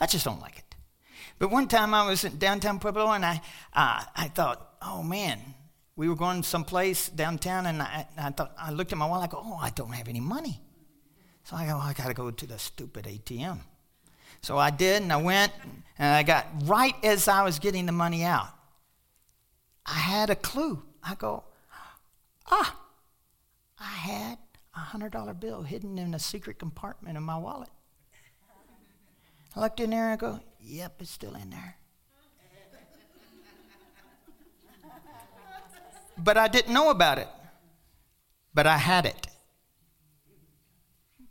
[0.00, 0.74] I just don't like it.
[1.38, 3.40] But one time I was in downtown Pueblo and I,
[3.72, 5.38] uh, I thought, oh man,
[5.94, 9.32] we were going someplace downtown and I, I, thought, I looked at my wallet, I
[9.32, 10.60] go, oh, I don't have any money.
[11.48, 13.60] So I go, I got to go to the stupid ATM.
[14.42, 15.50] So I did and I went
[15.98, 18.50] and I got, right as I was getting the money out,
[19.86, 20.82] I had a clue.
[21.02, 21.44] I go,
[22.50, 22.76] ah,
[23.80, 24.38] I had
[24.76, 27.70] a $100 bill hidden in a secret compartment in my wallet.
[29.56, 31.76] I looked in there and I go, yep, it's still in there.
[36.18, 37.28] but I didn't know about it.
[38.52, 39.27] But I had it.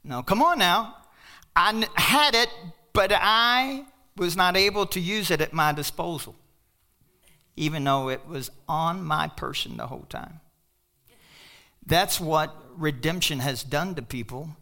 [0.08, 0.96] No, come on now.
[1.54, 2.50] I had it,
[2.94, 3.84] but I
[4.16, 6.34] was not able to use it at my disposal,
[7.58, 10.40] even though it was on my person the whole time.
[11.86, 14.56] That's what redemption has done to people,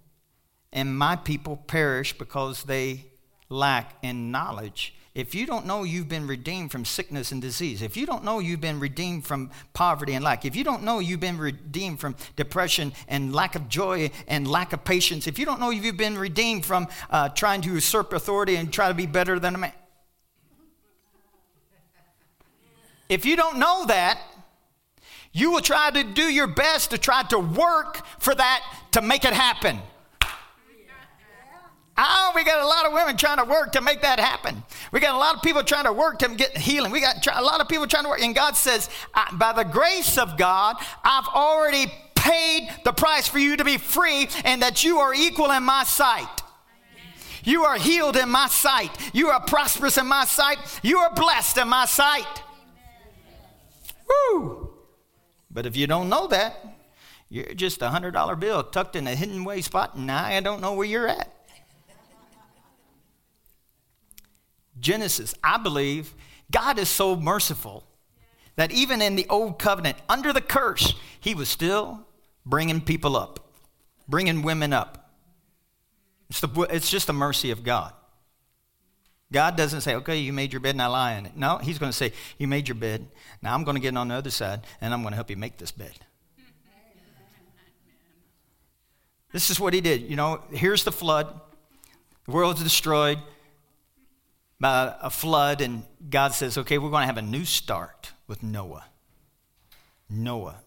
[0.74, 3.06] and my people perish because they
[3.48, 4.96] lack in knowledge.
[5.16, 8.40] If you don't know you've been redeemed from sickness and disease, if you don't know
[8.40, 12.18] you've been redeemed from poverty and lack, if you don't know you've been redeemed from
[12.36, 16.18] depression and lack of joy and lack of patience, if you don't know you've been
[16.18, 19.72] redeemed from uh, trying to usurp authority and try to be better than a man,
[23.08, 24.20] if you don't know that,
[25.32, 29.24] you will try to do your best to try to work for that to make
[29.24, 29.80] it happen.
[31.98, 34.64] Oh, we got a lot of women trying to work to make that happen.
[34.92, 36.92] We got a lot of people trying to work to get healing.
[36.92, 38.22] We got a lot of people trying to work.
[38.22, 38.90] And God says,
[39.34, 44.28] by the grace of God, I've already paid the price for you to be free
[44.44, 46.28] and that you are equal in my sight.
[47.46, 48.92] You are healed in my sight.
[49.14, 50.58] You are prosperous in my sight.
[50.82, 52.44] You are blessed in my sight.
[54.34, 54.74] Woo!
[55.52, 56.62] But if you don't know that,
[57.30, 60.74] you're just a $100 bill tucked in a hidden way spot, and I don't know
[60.74, 61.32] where you're at.
[64.80, 66.14] Genesis, I believe
[66.52, 67.84] God is so merciful
[68.56, 72.06] that even in the old covenant, under the curse, he was still
[72.46, 73.40] bringing people up,
[74.08, 75.12] bringing women up.
[76.30, 77.94] It's, the, it's just the mercy of God.
[79.32, 81.36] God doesn't say, okay, you made your bed, now lie in it.
[81.36, 83.08] No, He's going to say, you made your bed,
[83.42, 85.38] now I'm going to get on the other side, and I'm going to help you
[85.38, 85.94] make this bed.
[89.32, 90.04] This is what He did.
[90.04, 91.28] You know, here's the flood.
[92.26, 93.20] The world's destroyed
[94.60, 98.42] by a flood, and God says, okay, we're going to have a new start with
[98.42, 98.86] Noah.
[100.10, 100.62] Noah.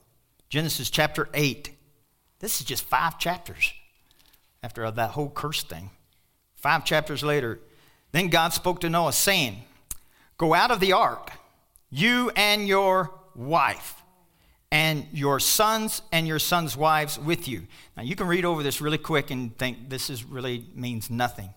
[0.48, 1.70] Genesis chapter 8.
[2.40, 3.72] This is just five chapters
[4.62, 5.90] after that whole curse thing.
[6.55, 7.61] Five chapters later,
[8.12, 9.62] Then God spoke to Noah, saying,
[10.38, 11.33] Go out of the ark,
[11.90, 14.03] you and your wife,
[14.70, 17.66] and your sons and your sons' wives with you.
[17.96, 21.51] Now, you can read over this really quick and think this is really means nothing.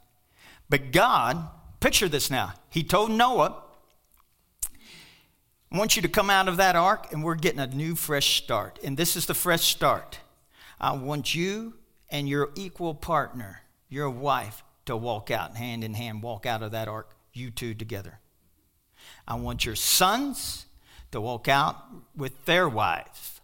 [0.69, 1.47] But God,
[1.81, 2.53] picture this now.
[2.69, 3.63] He told Noah,
[5.71, 8.41] I want you to come out of that ark, and we're getting a new, fresh
[8.43, 8.79] start.
[8.83, 10.19] And this is the fresh start.
[10.79, 11.73] I want you
[12.09, 16.71] and your equal partner, your wife, to walk out hand in hand, walk out of
[16.71, 18.19] that ark, you two together.
[19.27, 20.65] I want your sons
[21.11, 21.77] to walk out
[22.15, 23.41] with their wives,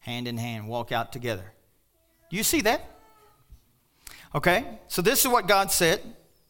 [0.00, 1.52] hand in hand, walk out together.
[2.30, 2.82] Do you see that?
[4.34, 6.00] Okay, so this is what God said.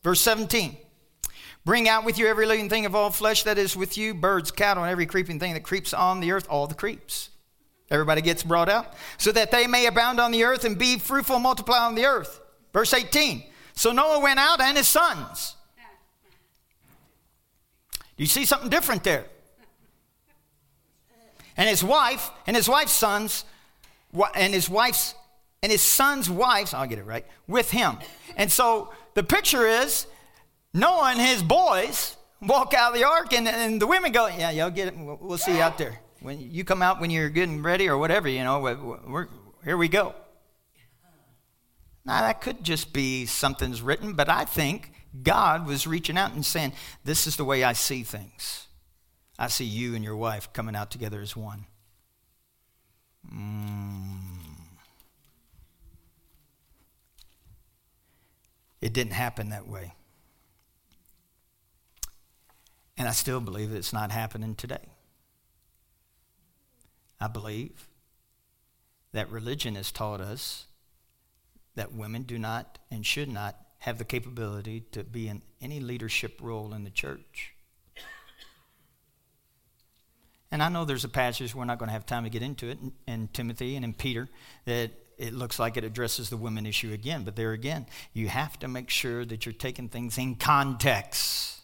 [0.03, 0.77] Verse 17.
[1.69, 4.51] Bring out with you every living thing of all flesh that is with you birds,
[4.51, 7.29] cattle, and every creeping thing that creeps on the earth, all the creeps.
[7.91, 8.95] Everybody gets brought out.
[9.19, 12.07] So that they may abound on the earth and be fruitful and multiply on the
[12.07, 12.41] earth.
[12.73, 13.45] Verse 18.
[13.75, 15.57] So Noah went out and his sons.
[18.17, 19.27] You see something different there.
[21.55, 23.45] And his wife, and his wife's sons,
[24.35, 25.15] and his wife's,
[25.63, 27.99] and his son's wives, I'll get it right, with him.
[28.39, 30.07] And so the picture is
[30.79, 34.51] Noah and his boys walk out of the ark, and, and the women go, Yeah,
[34.51, 34.95] y'all get it.
[34.97, 35.99] We'll see you out there.
[36.21, 39.29] When you come out when you're getting ready or whatever, you know, we're,
[39.65, 40.15] here we go.
[42.05, 46.45] Now, that could just be something's written, but I think God was reaching out and
[46.45, 46.73] saying,
[47.05, 48.67] This is the way I see things.
[49.39, 51.67] I see you and your wife coming out together as one.
[53.33, 54.19] Mm.
[58.81, 59.93] It didn't happen that way.
[62.99, 64.89] And I still believe it's not happening today.
[67.21, 67.89] I believe
[69.13, 70.67] that religion has taught us
[71.77, 76.41] that women do not and should not have the capability to be in any leadership
[76.43, 77.55] role in the church.
[80.51, 82.69] And I know there's a passage, we're not going to have time to get into
[82.69, 84.29] it, in, in Timothy and in Peter,
[84.65, 87.23] that it looks like it addresses the women issue again.
[87.23, 91.58] But there again, you have to make sure that you're taking things in context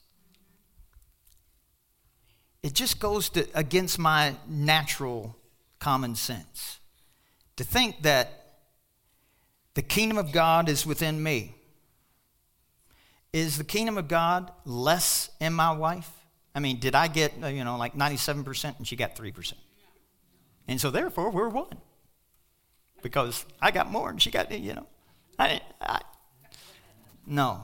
[2.64, 5.37] it just goes to, against my natural
[5.79, 6.81] common sense
[7.57, 8.62] to think that
[9.74, 11.55] the kingdom of God is within me.
[13.35, 16.11] Is the kingdom of God less in my wife?
[16.55, 19.53] I mean, did I get, uh, you know, like 97% and she got 3%?
[20.66, 21.77] And so therefore, we're one.
[23.03, 24.87] Because I got more and she got, you know.
[25.38, 26.00] I, I,
[27.27, 27.61] no.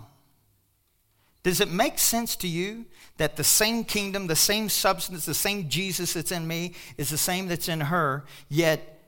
[1.43, 2.85] Does it make sense to you
[3.17, 7.19] that the same kingdom, the same substance, the same Jesus that's in me is the
[7.19, 9.01] same that's in her, yet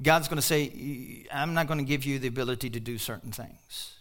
[0.00, 3.32] God's going to say, I'm not going to give you the ability to do certain
[3.32, 3.94] things.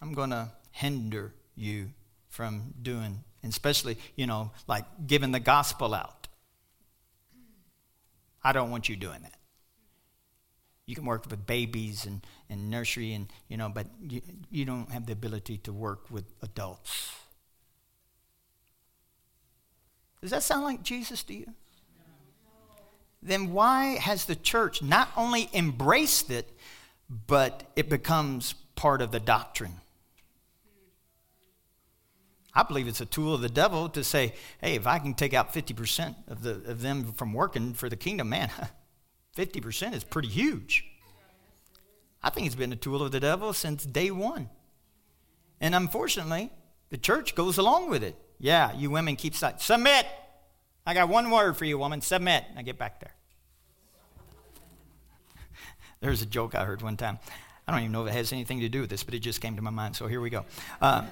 [0.00, 1.90] I'm going to hinder you
[2.28, 6.28] from doing, especially, you know, like giving the gospel out.
[8.42, 9.37] I don't want you doing that.
[10.88, 14.90] You can work with babies and, and nursery, and you know, but you, you don't
[14.90, 17.12] have the ability to work with adults.
[20.22, 21.52] Does that sound like Jesus to you?
[23.22, 26.56] Then why has the church not only embraced it,
[27.26, 29.74] but it becomes part of the doctrine?
[32.54, 35.34] I believe it's a tool of the devil to say, hey, if I can take
[35.34, 38.50] out 50% of, the, of them from working for the kingdom, man,
[39.36, 40.84] 50% is pretty huge.
[42.22, 44.50] I think it's been a tool of the devil since day one.
[45.60, 46.50] And unfortunately,
[46.90, 48.16] the church goes along with it.
[48.38, 50.06] Yeah, you women keep saying, submit.
[50.86, 52.44] I got one word for you, woman submit.
[52.54, 53.14] Now get back there.
[56.00, 57.18] There's a joke I heard one time.
[57.66, 59.40] I don't even know if it has anything to do with this, but it just
[59.40, 60.46] came to my mind, so here we go.
[60.80, 61.02] Uh,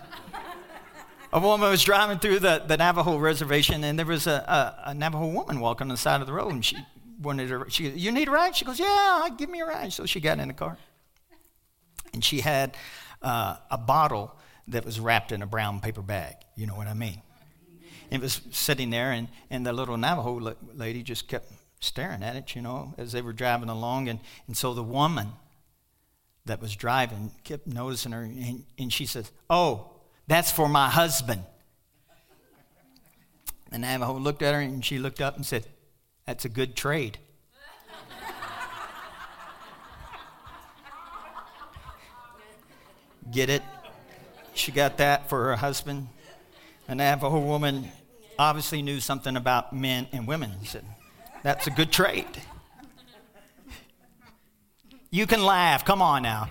[1.33, 4.95] a woman was driving through the, the Navajo reservation, and there was a, a, a
[4.95, 6.79] Navajo woman walking on the side of the road, and she
[7.21, 8.57] wanted her, she, you need a ride?
[8.57, 9.93] She goes, yeah, give me a ride.
[9.93, 10.77] So she got in the car.
[12.13, 12.77] And she had
[13.23, 14.35] uh, a bottle
[14.69, 16.35] that was wrapped in a brown paper bag.
[16.55, 17.23] You know what I mean?
[18.11, 22.55] It was sitting there, and, and the little Navajo lady just kept staring at it,
[22.55, 24.09] you know, as they were driving along.
[24.09, 25.29] And, and so the woman
[26.45, 29.91] that was driving kept noticing her, and, and she says, Oh,
[30.29, 31.43] that's for my husband.
[33.73, 35.67] And Navajo looked at her, and she looked up and said,
[36.27, 37.19] that's a good trade.
[43.31, 43.63] Get it?
[44.55, 46.09] She got that for her husband.
[46.89, 47.91] and A Navajo woman
[48.39, 50.53] obviously knew something about men and women.
[50.61, 50.85] He said,
[51.43, 52.27] That's a good trade.
[55.11, 56.49] You can laugh, come on now.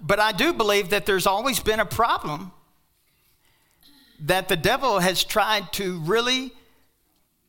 [0.00, 2.52] But I do believe that there's always been a problem
[4.20, 6.52] that the devil has tried to really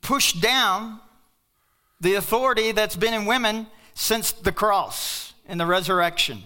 [0.05, 0.99] push down
[1.99, 6.43] the authority that's been in women since the cross and the resurrection.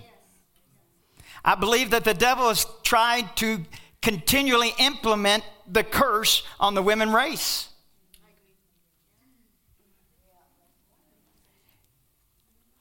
[1.43, 3.65] I believe that the devil has tried to
[4.01, 7.67] continually implement the curse on the women race.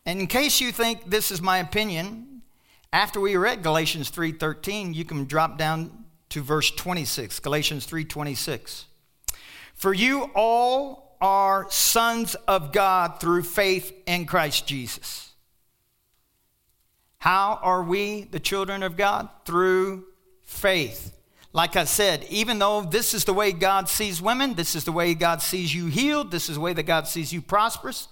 [0.06, 2.42] And in case you think this is my opinion,
[2.92, 8.87] after we read Galatians 3:13, you can drop down to verse 26, Galatians 3:26.
[9.78, 15.32] For you all are sons of God through faith in Christ Jesus.
[17.18, 19.28] How are we the children of God?
[19.44, 20.04] Through
[20.42, 21.16] faith.
[21.52, 24.92] Like I said, even though this is the way God sees women, this is the
[24.92, 28.08] way God sees you healed, this is the way that God sees you prosperous,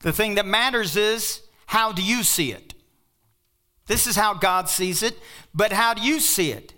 [0.00, 2.74] the thing that matters is how do you see it?
[3.86, 5.18] This is how God sees it,
[5.54, 6.74] but how do you see it?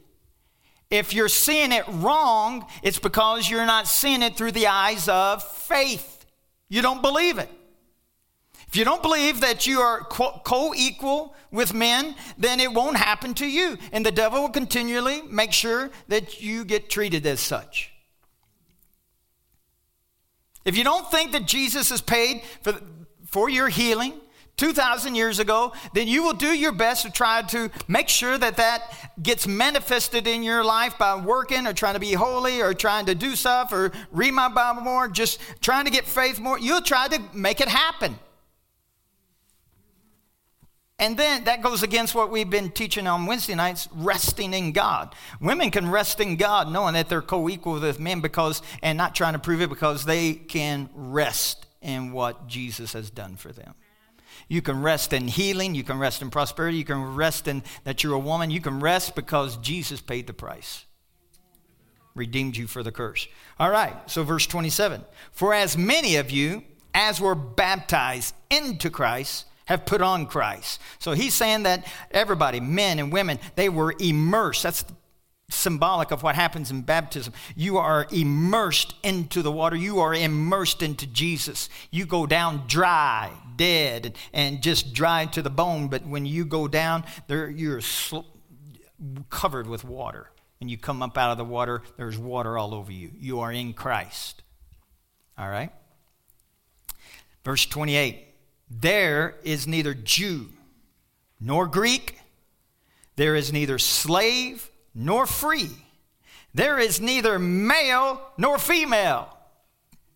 [0.93, 5.43] If you're seeing it wrong, it's because you're not seeing it through the eyes of
[5.43, 6.26] faith.
[6.68, 7.49] You don't believe it.
[8.68, 13.32] If you don't believe that you are co equal with men, then it won't happen
[13.34, 13.78] to you.
[13.90, 17.90] And the devil will continually make sure that you get treated as such.
[20.66, 22.78] If you don't think that Jesus has paid for,
[23.24, 24.12] for your healing
[24.57, 28.57] 2,000 years ago, then you will do your best to try to make sure that
[28.59, 28.92] that
[29.22, 33.14] gets manifested in your life by working or trying to be holy or trying to
[33.14, 36.59] do stuff or read my Bible more, just trying to get faith more.
[36.59, 38.18] You'll try to make it happen.
[40.98, 45.16] And then that goes against what we've been teaching on Wednesday nights resting in God.
[45.40, 49.16] Women can rest in God knowing that they're co equal with men because, and not
[49.16, 53.74] trying to prove it because they can rest in what Jesus has done for them.
[54.49, 55.74] You can rest in healing.
[55.74, 56.78] You can rest in prosperity.
[56.78, 58.51] You can rest in that you're a woman.
[58.51, 60.84] You can rest because Jesus paid the price,
[62.14, 63.28] redeemed you for the curse.
[63.59, 66.64] All right, so verse 27 For as many of you
[66.95, 70.80] as were baptized into Christ, have put on Christ.
[70.99, 74.62] So he's saying that everybody, men and women, they were immersed.
[74.64, 74.84] That's
[75.49, 77.32] symbolic of what happens in baptism.
[77.55, 79.76] You are immersed into the water.
[79.76, 81.68] You are immersed into Jesus.
[81.90, 85.88] You go down dry, dead, and just dry to the bone.
[85.88, 88.26] But when you go down, there you're sl-
[89.30, 90.30] covered with water.
[90.61, 93.11] And you come up out of the water, there's water all over you.
[93.18, 94.42] You are in Christ.
[95.36, 95.72] All right?
[97.44, 98.28] Verse 28
[98.70, 100.48] there is neither Jew
[101.38, 102.20] nor Greek,
[103.16, 105.70] there is neither slave nor free,
[106.55, 109.36] there is neither male nor female.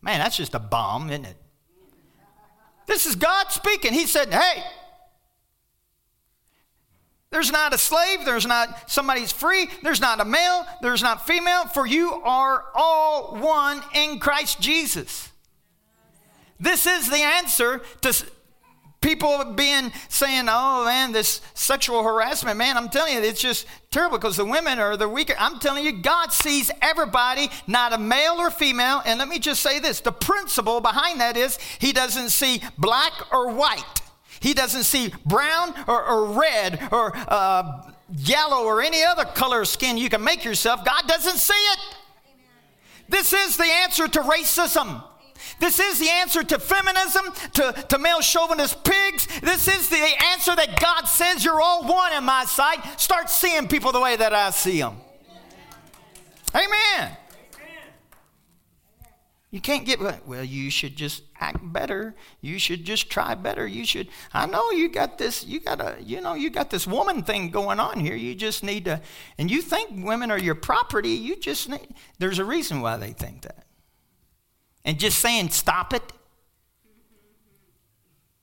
[0.01, 1.37] Man, that's just a bomb, isn't it?
[2.87, 3.93] This is God speaking.
[3.93, 4.65] He said, Hey,
[7.31, 11.67] there's not a slave, there's not somebody's free, there's not a male, there's not female,
[11.67, 15.31] for you are all one in Christ Jesus.
[16.59, 18.25] This is the answer to
[19.01, 24.19] people being saying, oh man, this sexual harassment, man, I'm telling you, it's just terrible
[24.19, 25.35] because the women are the weaker.
[25.39, 29.03] I'm telling you, God sees everybody, not a male or female.
[29.05, 33.13] And let me just say this the principle behind that is He doesn't see black
[33.33, 34.01] or white,
[34.41, 39.69] He doesn't see brown or, or red or uh, yellow or any other color of
[39.69, 40.85] skin you can make yourself.
[40.85, 41.79] God doesn't see it.
[43.09, 45.03] This is the answer to racism.
[45.61, 47.25] This is the answer to feminism,
[47.55, 49.27] to, to male chauvinist pigs.
[49.41, 53.01] This is the answer that God says you're all one in my sight.
[53.01, 54.97] Start seeing people the way that I see them.
[56.55, 56.67] Amen.
[57.05, 57.17] Amen.
[59.51, 62.15] You can't get, well, you should just act better.
[62.41, 63.67] You should just try better.
[63.67, 66.87] You should, I know you got this, you got a, you know, you got this
[66.87, 68.17] woman thing going on here.
[68.17, 69.01] You just need to,
[69.39, 71.11] and you think women are your property.
[71.11, 73.66] You just need, there's a reason why they think that
[74.87, 76.13] and just saying stop it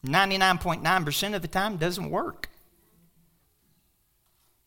[0.05, 2.49] 99.9% of the time doesn't work.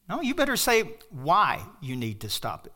[0.09, 2.73] No, you better say why you need to stop it.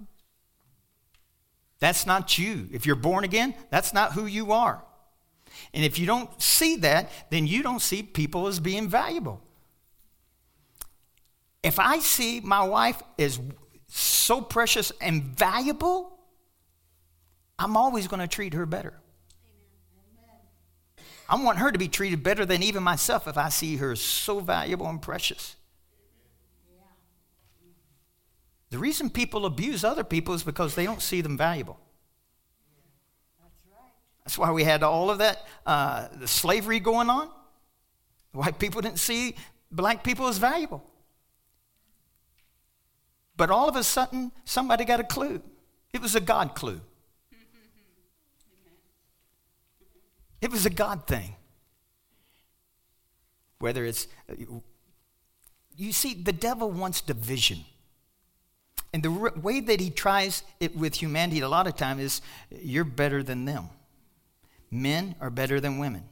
[1.78, 2.68] That's not you.
[2.70, 4.84] If you're born again, that's not who you are.
[5.72, 9.40] And if you don't see that, then you don't see people as being valuable.
[11.62, 13.40] If I see my wife as
[13.88, 16.18] so precious and valuable,
[17.60, 18.94] I'm always going to treat her better.
[21.28, 24.00] I want her to be treated better than even myself if I see her as
[24.00, 25.54] so valuable and precious.
[28.70, 31.78] The reason people abuse other people is because they don't see them valuable.
[34.24, 37.28] That's why we had all of that uh, the slavery going on.
[38.32, 39.34] White people didn't see
[39.70, 40.84] black people as valuable.
[43.36, 45.42] But all of a sudden, somebody got a clue.
[45.92, 46.80] It was a God clue.
[50.40, 51.36] It was a God thing.
[53.58, 54.08] Whether it's,
[55.76, 57.64] you see, the devil wants division.
[58.92, 62.84] And the way that he tries it with humanity a lot of times is you're
[62.84, 63.68] better than them.
[64.70, 66.04] Men are better than women.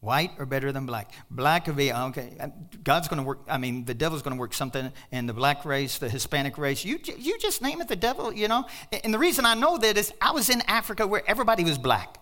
[0.00, 1.12] White are better than black.
[1.30, 2.48] Black be, okay, uh,
[2.82, 5.64] God's going to work, I mean, the devil's going to work something in the black
[5.64, 6.84] race, the Hispanic race.
[6.84, 8.66] You, you just name it the devil, you know?
[9.02, 12.18] And the reason I know that is I was in Africa where everybody was black.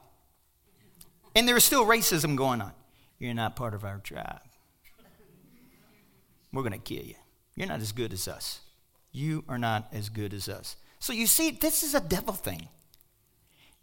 [1.34, 2.72] And there is still racism going on.
[3.18, 4.40] You're not part of our tribe.
[6.52, 7.14] We're going to kill you.
[7.56, 8.60] You're not as good as us.
[9.10, 10.76] You are not as good as us.
[10.98, 12.68] So you see, this is a devil thing.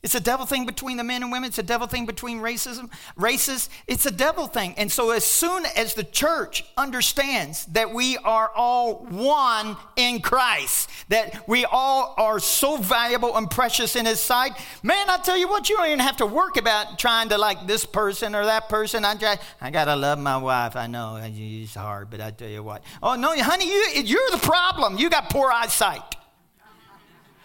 [0.02, 1.50] It's a devil thing between the men and women.
[1.50, 3.70] It's a devil thing between racism, races.
[3.86, 4.74] It's a devil thing.
[4.78, 10.90] And so, as soon as the church understands that we are all one in Christ,
[11.10, 15.50] that we all are so valuable and precious in His sight, man, I tell you
[15.50, 18.70] what, you don't even have to work about trying to like this person or that
[18.70, 19.04] person.
[19.04, 20.78] I, try, I gotta love my wife.
[20.78, 22.84] I know it's hard, but I tell you what.
[23.04, 24.98] Oh no, honey, you, you're the problem.
[24.98, 26.16] You got poor eyesight.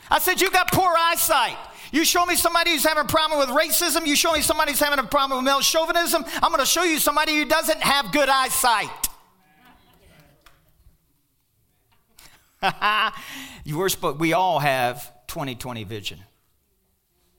[0.08, 1.56] I said you got poor eyesight.
[1.94, 4.80] You show me somebody who's having a problem with racism, you show me somebody who's
[4.80, 8.10] having a problem with male chauvinism, I'm going to show you somebody who doesn't have
[8.10, 8.90] good eyesight.
[13.64, 16.18] you were supposed, we all have 2020 vision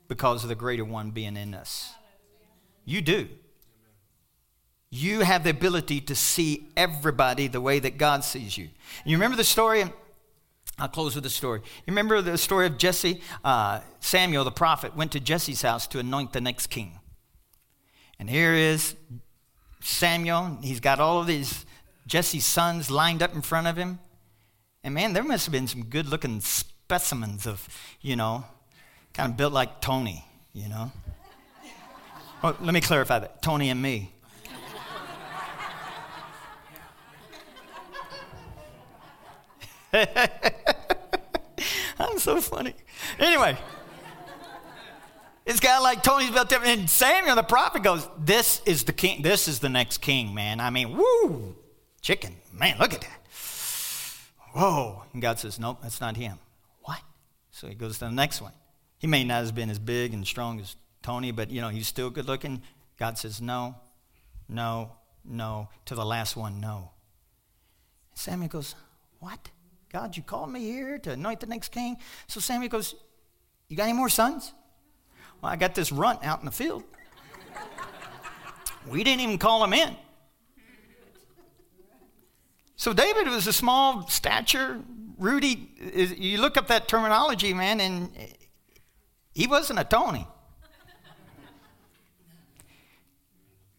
[0.07, 1.91] because of the greater one being in us.
[2.85, 3.27] You do.
[4.89, 8.69] You have the ability to see everybody the way that God sees you.
[9.03, 9.83] You remember the story
[10.77, 11.59] I'll close with a story.
[11.59, 13.21] You remember the story of Jesse?
[13.43, 16.99] Uh, Samuel, the prophet, went to Jesse's house to anoint the next king.
[18.19, 18.95] And here is
[19.81, 20.57] Samuel.
[20.61, 21.65] He's got all of these
[22.07, 23.99] Jesse's sons lined up in front of him.
[24.83, 27.67] And man, there must have been some good looking specimens of,
[28.01, 28.43] you know,
[29.13, 30.91] kind of built like Tony, you know.
[32.41, 34.11] Well, let me clarify that Tony and me.
[41.99, 42.73] I'm so funny.
[43.19, 43.57] Anyway,
[45.45, 49.21] it's got like Tony's built up, and Samuel the prophet goes, "This is the king.
[49.21, 50.59] This is the next king, man.
[50.59, 51.55] I mean, woo,
[52.01, 52.77] chicken, man.
[52.79, 53.19] Look at that.
[54.53, 56.39] Whoa!" And God says, "Nope, that's not him."
[56.81, 57.01] What?
[57.51, 58.53] So he goes to the next one.
[58.97, 61.87] He may not have been as big and strong as Tony, but you know he's
[61.87, 62.61] still good looking.
[62.97, 63.75] God says, "No,
[64.49, 64.91] no,
[65.23, 66.91] no." To the last one, no.
[68.15, 68.75] Samuel goes,
[69.19, 69.51] "What?"
[69.91, 71.97] God, you called me here to anoint the next king.
[72.27, 72.95] So Samuel goes,
[73.67, 74.53] You got any more sons?
[75.41, 76.83] Well, I got this runt out in the field.
[78.87, 79.95] we didn't even call him in.
[82.77, 84.81] So David was a small stature,
[85.17, 85.71] Rudy.
[85.95, 88.09] You look up that terminology, man, and
[89.33, 90.27] he wasn't a Tony.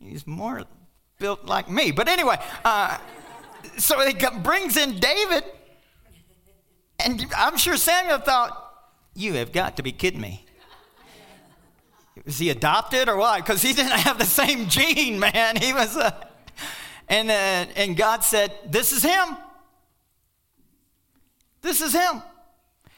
[0.01, 0.65] He's more
[1.19, 1.91] built like me.
[1.91, 2.99] But anyway, uh,
[3.77, 5.45] so he brings in David
[7.07, 8.75] and I'm sure Samuel thought,
[9.15, 10.45] You have got to be kidding me.
[12.25, 13.45] Was he adopted or what?
[13.45, 15.57] Because he didn't have the same gene, man.
[15.57, 16.29] He was a.
[17.09, 19.37] And, uh, and God said, This is him.
[21.63, 22.23] This is him.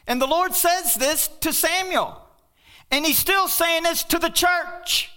[0.07, 2.25] And the Lord says this to Samuel.
[2.91, 5.13] And he's still saying this to the church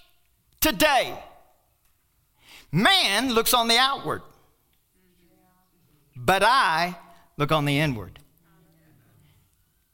[0.60, 1.18] today.
[2.74, 4.22] Man looks on the outward,
[6.16, 6.98] but I
[7.38, 8.21] look on the inward.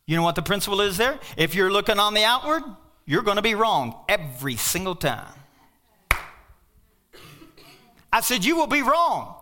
[0.07, 1.19] You know what the principle is there?
[1.35, 2.63] If you're looking on the outward,
[3.05, 5.33] you're going to be wrong every single time.
[8.11, 9.35] I said, You will be wrong.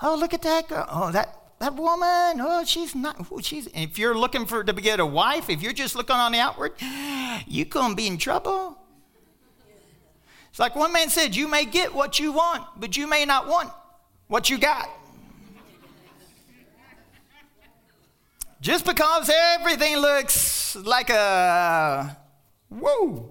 [0.00, 0.86] Oh, look at that girl.
[0.88, 2.40] Oh, that, that woman.
[2.40, 3.26] Oh, she's not.
[3.30, 3.68] Oh, she's.
[3.74, 6.72] If you're looking for to get a wife, if you're just looking on the outward,
[7.48, 8.78] you're going to be in trouble.
[10.50, 13.48] It's like one man said, You may get what you want, but you may not
[13.48, 13.70] want
[14.28, 14.88] what you got.
[18.60, 22.16] Just because everything looks like a
[22.68, 23.30] whoa.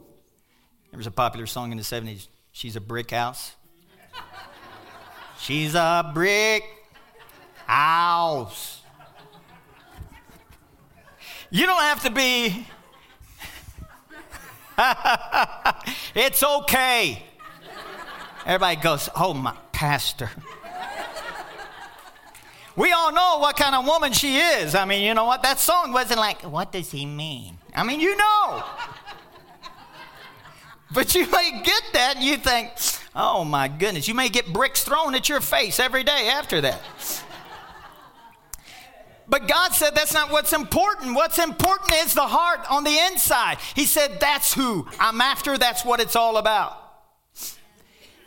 [0.92, 3.54] There was a popular song in the 70s, She's a Brick House.
[5.40, 6.64] She's a brick
[7.66, 8.82] house.
[11.50, 12.68] You don't have to be.
[16.16, 17.24] it's okay.
[18.46, 20.30] Everybody goes, Oh, my pastor.
[22.78, 24.76] We all know what kind of woman she is.
[24.76, 25.42] I mean, you know what?
[25.42, 27.58] That song wasn't like, what does he mean?
[27.76, 28.64] I mean, you know.
[30.90, 32.72] But you may get that and you think,
[33.14, 36.82] oh my goodness, you may get bricks thrown at your face every day after that.
[39.28, 41.14] But God said that's not what's important.
[41.14, 43.58] What's important is the heart on the inside.
[43.76, 46.82] He said, That's who I'm after, that's what it's all about.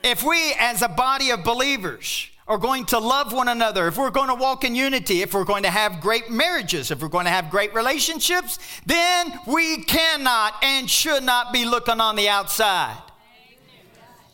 [0.03, 4.11] If we, as a body of believers, are going to love one another, if we're
[4.11, 7.27] going to walk in unity, if we're going to have great marriages, if we're going
[7.27, 13.01] to have great relationships, then we cannot and should not be looking on the outside.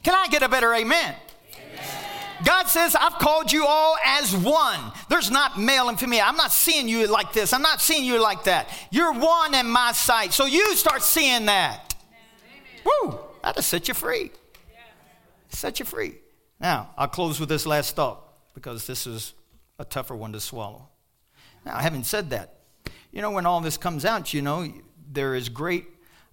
[0.02, 1.14] Can I get a better amen?
[2.42, 4.80] God says, I've called you all as one.
[5.10, 6.24] There's not male and female.
[6.26, 7.52] I'm not seeing you like this.
[7.52, 8.70] I'm not seeing you like that.
[8.90, 10.32] You're one in my sight.
[10.32, 11.94] So you start seeing that.
[12.82, 13.12] Amen.
[13.12, 13.18] Woo!
[13.42, 14.30] That'll set you free.
[15.50, 16.14] Set you free.
[16.60, 18.22] Now, I'll close with this last thought
[18.54, 19.34] because this is
[19.78, 20.88] a tougher one to swallow.
[21.64, 22.54] Now, having said that,
[23.12, 24.72] you know, when all this comes out, you know,
[25.10, 25.86] there is great,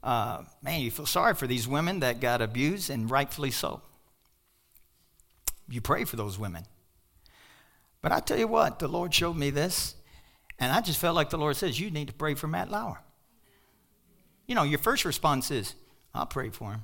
[0.04, 3.82] uh, man, you feel sorry for these women that got abused, and rightfully so
[5.70, 6.66] you pray for those women.
[8.02, 9.96] But I tell you what, the Lord showed me this,
[10.60, 13.02] and I just felt like the Lord says, You need to pray for Matt Lauer.
[14.46, 15.74] You know, your first response is,
[16.14, 16.84] I'll pray for him.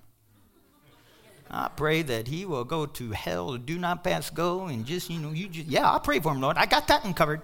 [1.52, 5.20] I pray that he will go to hell, do not pass go, and just, you
[5.20, 6.58] know, you just, yeah, I'll pray for him, Lord.
[6.58, 7.41] I got that uncovered.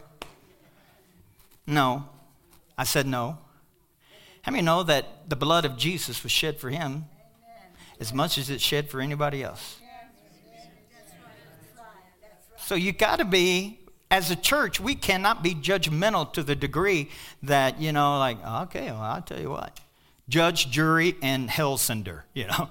[1.65, 2.05] No.
[2.77, 3.37] I said no.
[4.43, 7.05] How many know that the blood of Jesus was shed for him
[7.99, 9.77] as much as it's shed for anybody else?
[12.57, 13.79] So you got to be,
[14.11, 17.09] as a church, we cannot be judgmental to the degree
[17.41, 19.79] that, you know, like, okay, well, I'll tell you what.
[20.29, 22.69] Judge, jury, and hell sender, you know.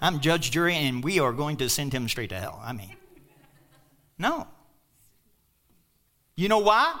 [0.00, 2.60] I'm judge, jury, and we are going to send him straight to hell.
[2.64, 2.94] I mean,
[4.18, 4.46] no.
[6.36, 6.94] You know why?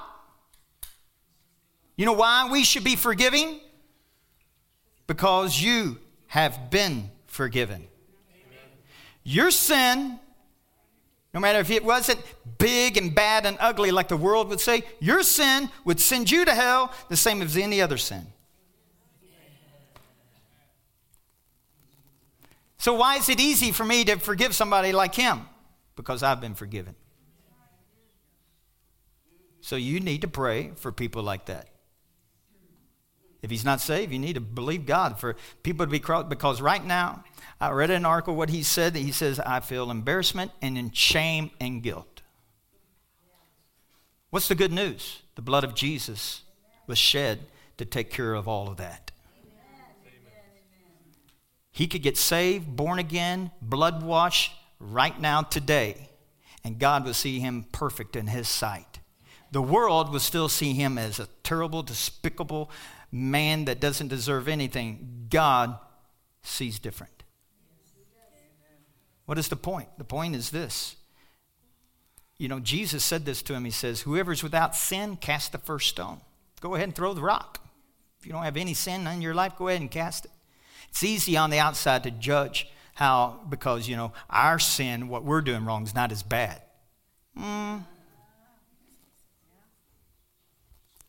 [1.96, 3.60] You know why we should be forgiving?
[5.06, 7.86] Because you have been forgiven.
[9.24, 10.18] Your sin
[11.34, 12.20] no matter if it wasn't
[12.58, 16.44] big and bad and ugly like the world would say, your sin would send you
[16.44, 18.26] to hell the same as any other sin.
[22.78, 25.46] So, why is it easy for me to forgive somebody like him?
[25.96, 26.94] Because I've been forgiven.
[29.60, 31.68] So, you need to pray for people like that.
[33.42, 36.28] If he's not saved, you need to believe God for people to be crossed.
[36.28, 37.24] Because right now,
[37.60, 38.94] I read an article what he said.
[38.94, 42.22] That he says, I feel embarrassment and in shame and guilt.
[44.30, 45.22] What's the good news?
[45.36, 46.42] The blood of Jesus
[46.86, 47.40] was shed
[47.76, 49.12] to take care of all of that.
[51.78, 54.50] He could get saved, born again, blood washed
[54.80, 56.08] right now, today,
[56.64, 58.98] and God would see him perfect in his sight.
[59.52, 62.68] The world would still see him as a terrible, despicable
[63.12, 65.26] man that doesn't deserve anything.
[65.30, 65.78] God
[66.42, 67.22] sees different.
[69.26, 69.86] What is the point?
[69.98, 70.96] The point is this.
[72.38, 73.64] You know, Jesus said this to him.
[73.64, 76.22] He says, Whoever's without sin, cast the first stone.
[76.60, 77.64] Go ahead and throw the rock.
[78.18, 80.32] If you don't have any sin in your life, go ahead and cast it.
[80.88, 85.40] It's easy on the outside to judge how, because, you know, our sin, what we're
[85.40, 86.60] doing wrong, is not as bad.
[87.38, 87.84] Mm.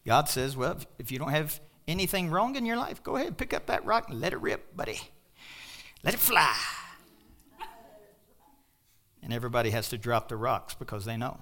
[0.06, 3.54] God says, well, if you don't have anything wrong in your life, go ahead, pick
[3.54, 5.00] up that rock and let it rip, buddy.
[6.04, 6.56] Let it fly.
[9.22, 11.40] And everybody has to drop the rocks because they know.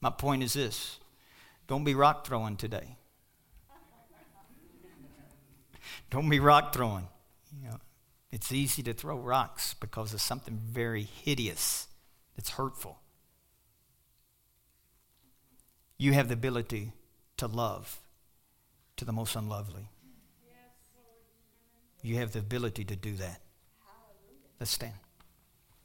[0.00, 0.98] My point is this
[1.66, 2.97] don't be rock throwing today.
[6.10, 7.08] Don't be rock throwing.
[7.62, 7.80] You know,
[8.30, 11.88] it's easy to throw rocks because of something very hideous
[12.36, 13.00] that's hurtful.
[15.98, 16.92] You have the ability
[17.38, 17.98] to love
[18.96, 19.88] to the most unlovely.
[22.02, 23.40] You have the ability to do that.
[24.60, 24.94] Let's stand.